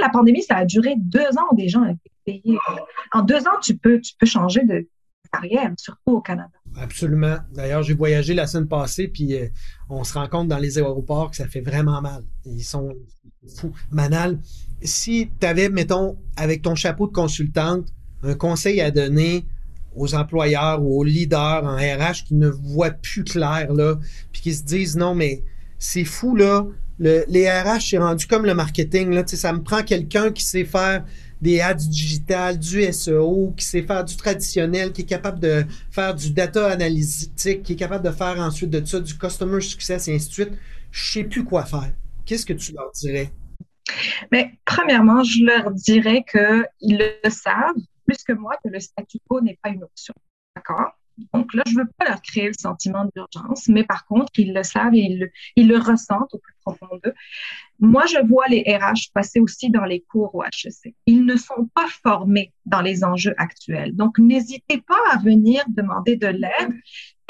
la 0.00 0.08
pandémie, 0.08 0.42
ça 0.42 0.56
a 0.56 0.64
duré 0.64 0.94
deux 0.96 1.36
ans, 1.36 1.54
des 1.54 1.68
gens 1.68 1.84
En 3.12 3.22
deux 3.22 3.40
ans, 3.46 3.58
tu 3.62 3.76
peux, 3.76 4.00
tu 4.00 4.14
peux 4.18 4.26
changer 4.26 4.64
de 4.64 4.86
carrière, 5.32 5.72
surtout 5.76 6.16
au 6.16 6.20
Canada. 6.20 6.50
Absolument. 6.76 7.36
D'ailleurs, 7.52 7.82
j'ai 7.82 7.94
voyagé 7.94 8.34
la 8.34 8.46
semaine 8.46 8.68
passée, 8.68 9.08
puis 9.08 9.34
euh, 9.34 9.48
on 9.88 10.04
se 10.04 10.14
rend 10.14 10.28
compte 10.28 10.48
dans 10.48 10.58
les 10.58 10.78
aéroports 10.78 11.30
que 11.30 11.36
ça 11.36 11.46
fait 11.46 11.60
vraiment 11.60 12.00
mal. 12.00 12.24
Ils 12.46 12.64
sont 12.64 12.94
fous. 13.56 13.72
Manal, 13.90 14.38
si 14.82 15.30
tu 15.40 15.46
avais, 15.46 15.68
mettons, 15.68 16.16
avec 16.36 16.62
ton 16.62 16.74
chapeau 16.74 17.06
de 17.06 17.12
consultante, 17.12 17.86
un 18.22 18.34
conseil 18.34 18.80
à 18.80 18.90
donner 18.90 19.46
aux 19.96 20.14
employeurs 20.14 20.82
ou 20.82 21.00
aux 21.00 21.04
leaders 21.04 21.64
en 21.64 21.76
RH 21.76 22.24
qui 22.26 22.34
ne 22.34 22.48
voient 22.48 22.90
plus 22.90 23.24
clair, 23.24 23.72
là, 23.72 23.96
puis 24.32 24.42
qui 24.42 24.54
se 24.54 24.62
disent 24.62 24.96
non, 24.96 25.14
mais 25.14 25.42
c'est 25.78 26.04
fou, 26.04 26.36
là. 26.36 26.66
Le, 26.98 27.24
les 27.28 27.50
RH, 27.50 27.80
c'est 27.90 27.98
rendu 27.98 28.26
comme 28.26 28.44
le 28.44 28.52
marketing. 28.52 29.10
Là, 29.10 29.26
ça 29.26 29.54
me 29.54 29.62
prend 29.62 29.82
quelqu'un 29.82 30.32
qui 30.32 30.44
sait 30.44 30.66
faire 30.66 31.02
des 31.40 31.60
ads 31.60 31.74
digitales, 31.74 32.58
du 32.58 32.82
SEO, 32.92 33.54
qui 33.56 33.64
sait 33.64 33.82
faire 33.82 34.04
du 34.04 34.16
traditionnel, 34.16 34.92
qui 34.92 35.02
est 35.02 35.06
capable 35.06 35.40
de 35.40 35.64
faire 35.90 36.14
du 36.14 36.30
data 36.32 36.70
analytique, 36.70 37.62
qui 37.62 37.72
est 37.72 37.76
capable 37.76 38.04
de 38.04 38.10
faire 38.10 38.38
ensuite 38.38 38.70
de 38.70 38.84
ça 38.84 39.00
du 39.00 39.16
customer 39.16 39.60
success 39.60 40.08
et 40.08 40.14
ainsi 40.14 40.28
de 40.28 40.32
suite. 40.32 40.52
Je 40.90 41.12
sais 41.12 41.24
plus 41.24 41.44
quoi 41.44 41.64
faire. 41.64 41.92
Qu'est-ce 42.26 42.46
que 42.46 42.52
tu 42.52 42.72
leur 42.72 42.90
dirais? 42.92 43.32
Mais 44.30 44.52
premièrement, 44.64 45.22
je 45.24 45.44
leur 45.44 45.70
dirais 45.72 46.24
qu'ils 46.30 46.98
le 46.98 47.30
savent, 47.30 47.74
plus 48.06 48.22
que 48.22 48.32
moi 48.32 48.56
que 48.62 48.68
le 48.70 48.80
statu 48.80 49.18
quo 49.28 49.40
n'est 49.40 49.58
pas 49.62 49.70
une 49.70 49.82
option. 49.82 50.14
D'accord? 50.54 50.92
Donc 51.32 51.54
là, 51.54 51.62
je 51.66 51.74
ne 51.74 51.80
veux 51.80 51.88
pas 51.98 52.06
leur 52.08 52.22
créer 52.22 52.48
le 52.48 52.54
sentiment 52.54 53.04
d'urgence, 53.14 53.68
mais 53.68 53.84
par 53.84 54.06
contre, 54.06 54.32
ils 54.38 54.52
le 54.52 54.62
savent 54.62 54.94
et 54.94 55.30
ils 55.56 55.68
le, 55.68 55.78
ressentent 55.78 56.34
au 56.34 56.38
plus 56.38 56.54
profond 56.64 56.88
d'eux. 57.02 57.14
Moi, 57.78 58.04
je 58.06 58.26
vois 58.26 58.46
les 58.48 58.62
RH 58.62 59.12
passer 59.14 59.40
aussi 59.40 59.70
dans 59.70 59.84
les 59.84 60.00
cours 60.00 60.34
au 60.34 60.42
HEC. 60.42 60.94
Ils 61.06 61.24
ne 61.24 61.36
sont 61.36 61.68
pas 61.74 61.88
formés 62.02 62.52
dans 62.66 62.80
les 62.80 63.04
enjeux 63.04 63.34
actuels. 63.38 63.94
Donc, 63.96 64.18
n'hésitez 64.18 64.80
pas 64.80 65.00
à 65.12 65.18
venir 65.18 65.64
demander 65.68 66.16
de 66.16 66.26
l'aide. 66.26 66.74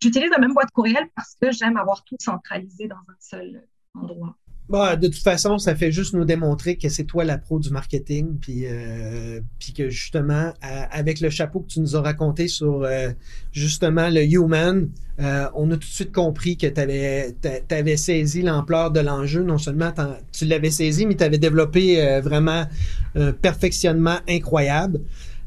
J'utilise 0.00 0.30
la 0.30 0.38
même 0.38 0.54
boîte 0.54 0.70
courriel 0.70 1.08
parce 1.14 1.36
que 1.40 1.52
j'aime 1.52 1.76
avoir 1.76 2.02
tout 2.04 2.16
centralisé 2.18 2.88
dans 2.88 2.96
un 2.96 3.16
seul 3.20 3.66
endroit. 3.94 4.34
Bah, 4.68 4.96
de 4.96 5.06
toute 5.06 5.22
façon, 5.22 5.58
ça 5.58 5.76
fait 5.76 5.92
juste 5.92 6.12
nous 6.14 6.24
démontrer 6.24 6.76
que 6.76 6.88
c'est 6.88 7.04
toi 7.04 7.24
la 7.24 7.38
pro 7.38 7.60
du 7.60 7.70
marketing, 7.70 8.36
puis, 8.40 8.64
euh, 8.66 9.40
puis 9.60 9.72
que 9.72 9.90
justement, 9.90 10.52
avec 10.60 11.20
le 11.20 11.30
chapeau 11.30 11.60
que 11.60 11.68
tu 11.68 11.80
nous 11.80 11.94
as 11.94 12.00
raconté 12.00 12.48
sur 12.48 12.82
euh, 12.82 13.10
justement 13.52 14.08
le 14.08 14.24
human, 14.24 14.88
euh, 15.20 15.46
on 15.54 15.70
a 15.70 15.74
tout 15.74 15.78
de 15.78 15.84
suite 15.84 16.12
compris 16.12 16.56
que 16.56 16.66
tu 16.66 16.80
avais, 16.80 17.36
avais, 17.70 17.96
saisi 17.96 18.42
l'ampleur 18.42 18.90
de 18.90 18.98
l'enjeu. 18.98 19.44
Non 19.44 19.56
seulement 19.56 19.92
tu 20.32 20.46
l'avais 20.46 20.72
saisi, 20.72 21.06
mais 21.06 21.14
tu 21.14 21.22
avais 21.22 21.38
développé 21.38 22.20
vraiment 22.20 22.66
un 23.14 23.32
perfectionnement 23.32 24.18
incroyable. 24.28 25.00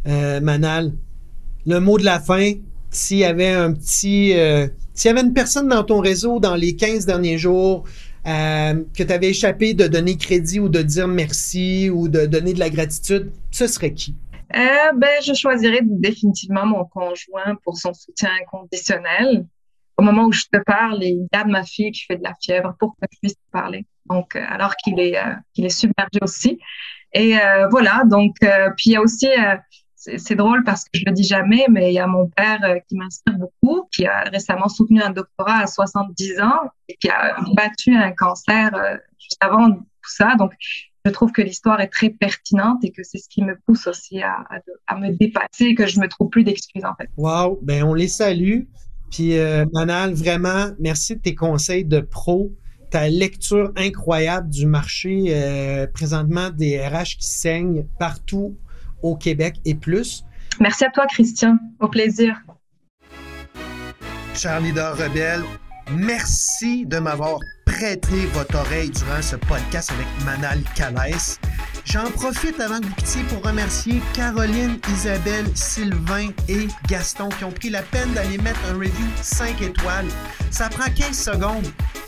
Manal, 0.06 0.94
le 1.68 1.80
mot 1.80 1.98
de 1.98 2.06
la 2.06 2.22
fin, 2.22 2.54
s'il 2.90 3.18
y 3.18 3.26
avait 3.26 3.52
un 3.52 3.74
petit... 3.74 4.34
s'il 4.94 5.10
y 5.10 5.12
avait 5.12 5.22
une 5.22 5.34
personne 5.34 5.68
dans 5.68 5.84
ton 5.84 6.00
réseau 6.00 6.40
dans 6.40 6.56
les 6.56 6.76
15 6.76 7.06
derniers 7.06 7.38
jours 7.38 7.84
euh, 8.28 8.84
que 8.96 9.04
tu 9.04 9.14
avais 9.14 9.30
échappé 9.30 9.74
de 9.74 9.88
donner 9.88 10.18
crédit 10.18 10.60
ou 10.60 10.70
de 10.70 10.82
dire 10.82 11.08
merci 11.08 11.90
ou 11.90 12.08
de 12.08 12.26
donner 12.26 12.54
de 12.54 12.60
la 12.60 12.70
gratitude, 12.70 13.32
ce 13.52 13.68
serait 13.68 13.94
qui? 13.94 14.16
Euh, 14.56 14.92
ben, 14.96 15.22
je 15.24 15.34
choisirais 15.34 15.82
définitivement 15.84 16.66
mon 16.66 16.86
conjoint 16.86 17.56
pour 17.64 17.78
son 17.78 17.94
soutien 17.94 18.32
inconditionnel. 18.42 19.46
Au 19.98 20.02
moment 20.02 20.26
où 20.26 20.32
je 20.32 20.46
te 20.52 20.58
parle, 20.66 21.04
il 21.04 21.28
y 21.32 21.36
a 21.36 21.46
ma 21.46 21.64
fille 21.64 21.92
qui 21.92 22.06
fait 22.06 22.18
de 22.18 22.24
la 22.24 22.34
fièvre 22.42 22.76
pour 22.80 22.96
que 22.96 23.08
je 23.12 23.20
puisse 23.20 23.34
te 23.34 23.52
parler. 23.52 23.86
Donc, 24.10 24.36
euh, 24.36 24.44
alors 24.48 24.76
qu'il 24.76 25.00
est, 25.00 25.18
qu'il 25.54 25.66
est 25.66 25.70
submergé 25.70 26.20
aussi. 26.22 26.60
Et 27.14 27.34
voilà, 27.72 28.04
donc, 28.06 28.36
puis 28.78 28.92
il 28.92 28.94
y 28.94 28.96
a 28.96 29.02
aussi 29.02 29.28
c'est 30.00 30.36
drôle 30.36 30.64
parce 30.64 30.86
que 30.86 30.92
je 30.94 31.04
le 31.06 31.12
dis 31.12 31.26
jamais, 31.26 31.66
mais 31.70 31.92
il 31.92 31.96
y 31.96 32.00
a 32.00 32.08
mon 32.08 32.28
père 32.28 32.64
euh, 32.64 32.78
qui 32.88 32.96
m'inspire 32.96 33.38
beaucoup, 33.38 33.88
qui 33.92 34.06
a 34.06 34.24
récemment 34.24 34.70
soutenu 34.70 35.02
un 35.02 35.10
doctorat 35.10 35.58
à 35.58 35.68
70 35.68 36.40
ans 36.40 36.72
et 36.88 36.96
qui 36.96 37.10
a 37.10 37.36
battu 37.54 37.94
un 37.94 38.12
cancer 38.12 38.74
euh, 38.76 38.96
juste 39.20 39.38
avant 39.42 39.72
tout 39.74 39.84
ça. 40.04 40.36
Donc, 40.38 40.54
je 41.06 41.12
trouve 41.12 41.34
que 41.34 41.42
l'histoire 41.42 41.82
est 41.82 41.90
très 41.90 42.10
pertinente 42.10 42.78
et 42.84 42.92
que 42.92 43.04
c'est 43.04 43.18
ce 43.18 43.28
qui 43.28 43.44
me 43.44 43.58
pousse 43.66 43.88
aussi 43.88 44.22
à, 44.22 44.46
me 44.98 45.12
dépasser 45.18 45.66
et 45.66 45.76
que 45.76 45.86
je 45.86 46.00
me 46.00 46.08
trouve 46.08 46.30
plus 46.30 46.44
d'excuses 46.46 46.86
en 46.86 46.96
fait. 46.96 47.10
Wow, 47.18 47.60
ben 47.62 47.84
on 47.84 47.94
les 47.94 48.08
salue. 48.08 48.62
Puis 49.12 49.38
euh, 49.38 49.66
Manal, 49.74 50.14
vraiment, 50.14 50.68
merci 50.80 51.16
de 51.18 51.22
tes 51.22 51.36
conseils 51.36 51.84
de 51.84 52.00
pro 52.00 52.52
ta 52.90 53.08
lecture 53.08 53.72
incroyable 53.76 54.50
du 54.50 54.66
marché 54.66 55.88
présentement 55.94 56.50
des 56.50 56.80
RH 56.80 57.18
qui 57.20 57.28
saignent 57.28 57.86
partout 58.00 58.58
au 59.02 59.16
Québec 59.16 59.56
et 59.66 59.76
plus. 59.76 60.24
Merci 60.60 60.86
à 60.86 60.90
toi, 60.90 61.06
Christian. 61.08 61.58
Au 61.80 61.88
plaisir. 61.88 62.42
Charlie 64.36 64.70
leader 64.70 64.96
rebelle, 64.98 65.44
merci 65.92 66.86
de 66.86 66.98
m'avoir 67.00 67.40
prêté 67.66 68.26
votre 68.34 68.56
oreille 68.56 68.90
durant 68.90 69.22
ce 69.22 69.36
podcast 69.36 69.92
avec 69.92 70.08
Manal 70.26 70.60
Calès. 70.76 71.40
J'en 71.86 72.10
profite 72.12 72.60
avant 72.60 72.80
que 72.80 72.86
vous 72.86 72.96
quittiez 72.96 73.24
pour 73.24 73.44
remercier 73.44 74.02
Caroline, 74.14 74.80
Isabelle, 74.94 75.46
Sylvain 75.56 76.30
et 76.48 76.68
Gaston 76.88 77.30
qui 77.30 77.44
ont 77.44 77.52
pris 77.52 77.70
la 77.70 77.82
peine 77.82 78.14
d'aller 78.14 78.38
mettre 78.38 78.60
un 78.70 78.76
review 78.76 79.08
5 79.22 79.62
étoiles. 79.62 80.08
Ça 80.52 80.70
prend 80.70 80.90
15 80.90 81.18
secondes 81.18 81.68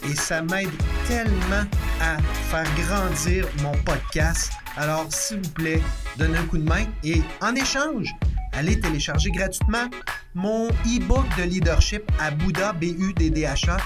et 0.09 0.15
ça 0.15 0.41
m'aide 0.41 0.69
tellement 1.07 1.65
à 1.99 2.17
faire 2.49 2.67
grandir 2.85 3.47
mon 3.63 3.73
podcast. 3.83 4.51
Alors, 4.77 5.05
s'il 5.09 5.41
vous 5.41 5.49
plaît, 5.49 5.81
donnez 6.17 6.37
un 6.37 6.45
coup 6.45 6.57
de 6.57 6.67
main 6.67 6.85
et 7.03 7.21
en 7.41 7.53
échange, 7.55 8.09
allez 8.53 8.79
télécharger 8.79 9.29
gratuitement 9.31 9.89
mon 10.33 10.69
e-book 10.85 11.25
de 11.37 11.43
leadership 11.43 12.03
à 12.19 12.31
Bouddha, 12.31 12.73
b 12.73 12.83
u 12.97 13.13
d 13.13 13.29
d 13.29 13.41
h 13.41 13.69
a 13.69 13.77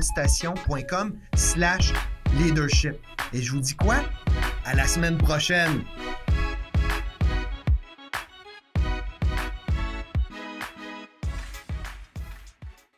station.com 0.00 1.14
slash 1.34 1.92
leadership. 2.38 2.94
Et 3.32 3.42
je 3.42 3.52
vous 3.52 3.60
dis 3.60 3.74
quoi? 3.74 3.96
À 4.64 4.74
la 4.74 4.86
semaine 4.86 5.18
prochaine! 5.18 5.82